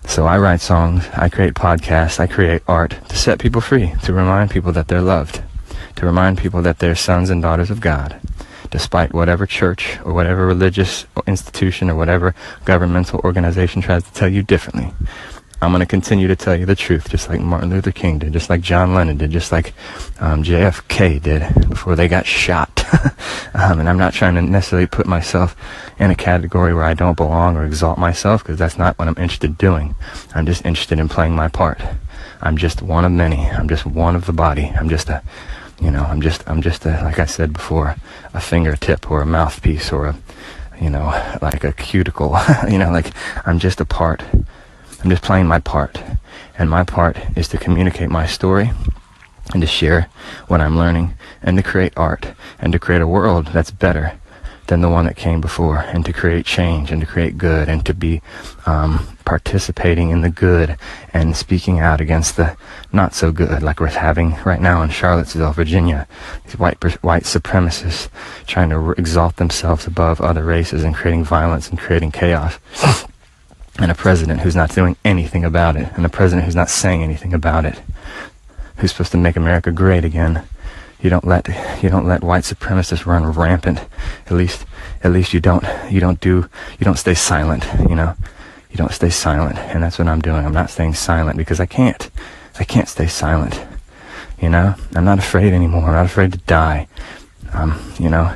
[0.07, 4.13] So I write songs, I create podcasts, I create art to set people free, to
[4.13, 5.43] remind people that they're loved,
[5.97, 8.19] to remind people that they're sons and daughters of God,
[8.71, 14.43] despite whatever church or whatever religious institution or whatever governmental organization tries to tell you
[14.43, 14.93] differently.
[15.63, 18.33] I'm going to continue to tell you the truth, just like Martin Luther King did,
[18.33, 19.75] just like John Lennon did, just like
[20.19, 22.83] um, JFK did before they got shot.
[23.55, 25.55] um, and I'm not trying to necessarily put myself
[25.99, 29.19] in a category where I don't belong or exalt myself, because that's not what I'm
[29.19, 29.95] interested in doing.
[30.35, 31.79] I'm just interested in playing my part.
[32.41, 33.51] I'm just one of many.
[33.51, 34.73] I'm just one of the body.
[34.75, 35.23] I'm just a,
[35.81, 37.97] you know, I'm just, I'm just a, like I said before,
[38.35, 40.17] a fingertip or a mouthpiece or a,
[40.81, 41.07] you know,
[41.41, 42.37] like a cuticle.
[42.69, 43.13] you know, like
[43.47, 44.23] I'm just a part
[45.03, 46.03] I'm just playing my part.
[46.59, 48.71] And my part is to communicate my story
[49.53, 50.09] and to share
[50.47, 54.20] what I'm learning and to create art and to create a world that's better
[54.71, 57.85] than the one that came before and to create change and to create good and
[57.85, 58.23] to be
[58.67, 60.79] um, participating in the good
[61.13, 62.57] and speaking out against the
[62.93, 66.07] not so good like we're having right now in Charlottesville, Virginia.
[66.45, 68.09] These white white supremacists
[68.47, 72.59] trying to exalt themselves above other races and creating violence and creating chaos
[73.79, 77.03] and a president who's not doing anything about it, and a president who's not saying
[77.03, 77.81] anything about it,
[78.77, 80.45] who's supposed to make America great again.
[81.03, 81.49] You don't let
[81.83, 83.81] you don't let white supremacists run rampant.
[84.27, 84.67] At least
[85.03, 86.49] at least you don't you don't do
[86.79, 88.15] you don't stay silent, you know.
[88.71, 90.47] You don't stay silent, and that's what I'm doing.
[90.47, 92.09] I'm not staying silent because I can't.
[92.59, 93.61] I can't stay silent.
[94.41, 95.87] You know, I'm not afraid anymore.
[95.87, 96.87] I'm not afraid to die.
[97.53, 98.33] Um, you know,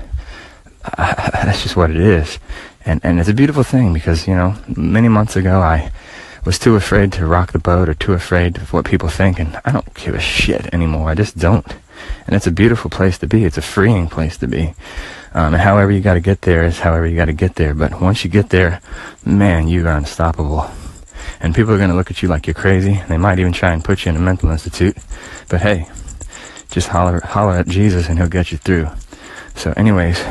[0.85, 2.39] I, that's just what it is
[2.85, 5.91] and and it's a beautiful thing because you know many months ago I
[6.45, 9.59] was too afraid to rock the boat or too afraid of what people think, and
[9.65, 11.09] I don't give a shit anymore.
[11.09, 11.67] I just don't,
[12.27, 13.45] and it's a beautiful place to be.
[13.45, 14.75] It's a freeing place to be.
[15.35, 17.75] Um, and however you got to get there is however you got to get there.
[17.75, 18.81] But once you get there,
[19.25, 20.71] man, you are unstoppable.
[21.41, 23.03] And people are going to look at you like you're crazy.
[23.09, 24.97] They might even try and put you in a mental institute.
[25.49, 25.89] But hey,
[26.71, 28.89] just holler, holler at Jesus and he'll get you through.
[29.55, 30.23] So anyways,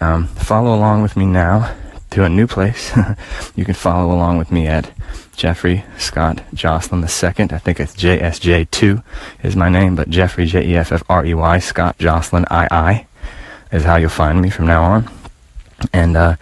[0.00, 1.74] um, follow along with me now
[2.14, 2.96] to a new place.
[3.56, 4.92] you can follow along with me at
[5.34, 7.48] Jeffrey Scott Jocelyn II.
[7.50, 9.02] I think it's JSJ2
[9.42, 13.06] is my name, but Jeffrey J E F F R E Y Scott Jocelyn II
[13.72, 15.10] is how you'll find me from now on.
[15.92, 16.36] And uh,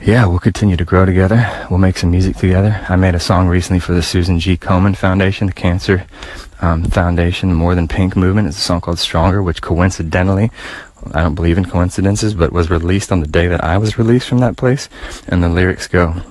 [0.00, 1.66] yeah, we'll continue to grow together.
[1.70, 2.84] We'll make some music together.
[2.88, 4.56] I made a song recently for the Susan G.
[4.56, 6.06] Komen Foundation, the Cancer
[6.60, 8.48] um, Foundation, the More Than Pink movement.
[8.48, 10.50] It's a song called Stronger, which coincidentally
[11.14, 14.28] I don't believe in coincidences, but was released on the day that I was released
[14.28, 14.88] from that place.
[15.26, 16.22] And the lyrics go,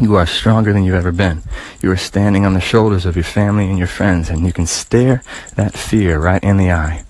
[0.00, 1.42] You are stronger than you've ever been.
[1.82, 4.66] You are standing on the shoulders of your family and your friends, and you can
[4.66, 5.22] stare
[5.56, 7.04] that fear right in the eye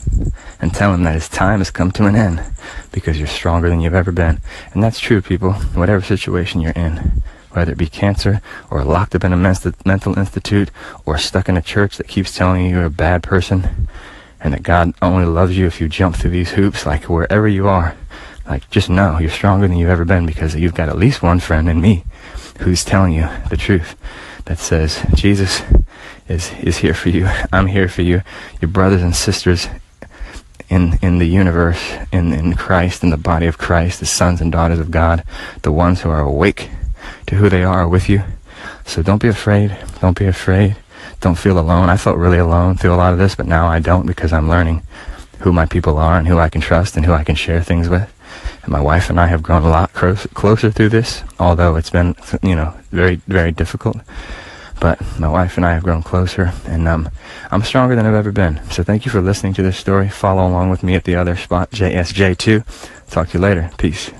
[0.60, 2.42] and tell him that his time has come to an end
[2.92, 4.40] because you're stronger than you've ever been.
[4.72, 7.22] And that's true, people, whatever situation you're in.
[7.50, 10.72] Whether it be cancer, or locked up in a mental institute,
[11.06, 13.88] or stuck in a church that keeps telling you you're a bad person,
[14.44, 17.66] and that God only loves you if you jump through these hoops, like wherever you
[17.66, 17.96] are.
[18.46, 21.40] Like, just know you're stronger than you've ever been because you've got at least one
[21.40, 22.04] friend in me
[22.60, 23.96] who's telling you the truth
[24.44, 25.62] that says, Jesus
[26.28, 27.26] is, is here for you.
[27.50, 28.20] I'm here for you.
[28.60, 29.66] Your brothers and sisters
[30.68, 34.52] in, in the universe, in, in Christ, in the body of Christ, the sons and
[34.52, 35.24] daughters of God,
[35.62, 36.68] the ones who are awake
[37.28, 38.22] to who they are with you.
[38.84, 39.74] So don't be afraid.
[40.02, 40.76] Don't be afraid
[41.24, 41.88] don't feel alone.
[41.88, 44.48] I felt really alone through a lot of this, but now I don't because I'm
[44.48, 44.82] learning
[45.40, 47.88] who my people are and who I can trust and who I can share things
[47.88, 48.12] with.
[48.62, 51.90] And my wife and I have grown a lot close, closer through this, although it's
[51.90, 53.96] been, you know, very, very difficult.
[54.80, 57.08] But my wife and I have grown closer, and um,
[57.50, 58.60] I'm stronger than I've ever been.
[58.70, 60.10] So thank you for listening to this story.
[60.10, 63.10] Follow along with me at the other spot, JSJ2.
[63.10, 63.70] Talk to you later.
[63.78, 64.10] Peace.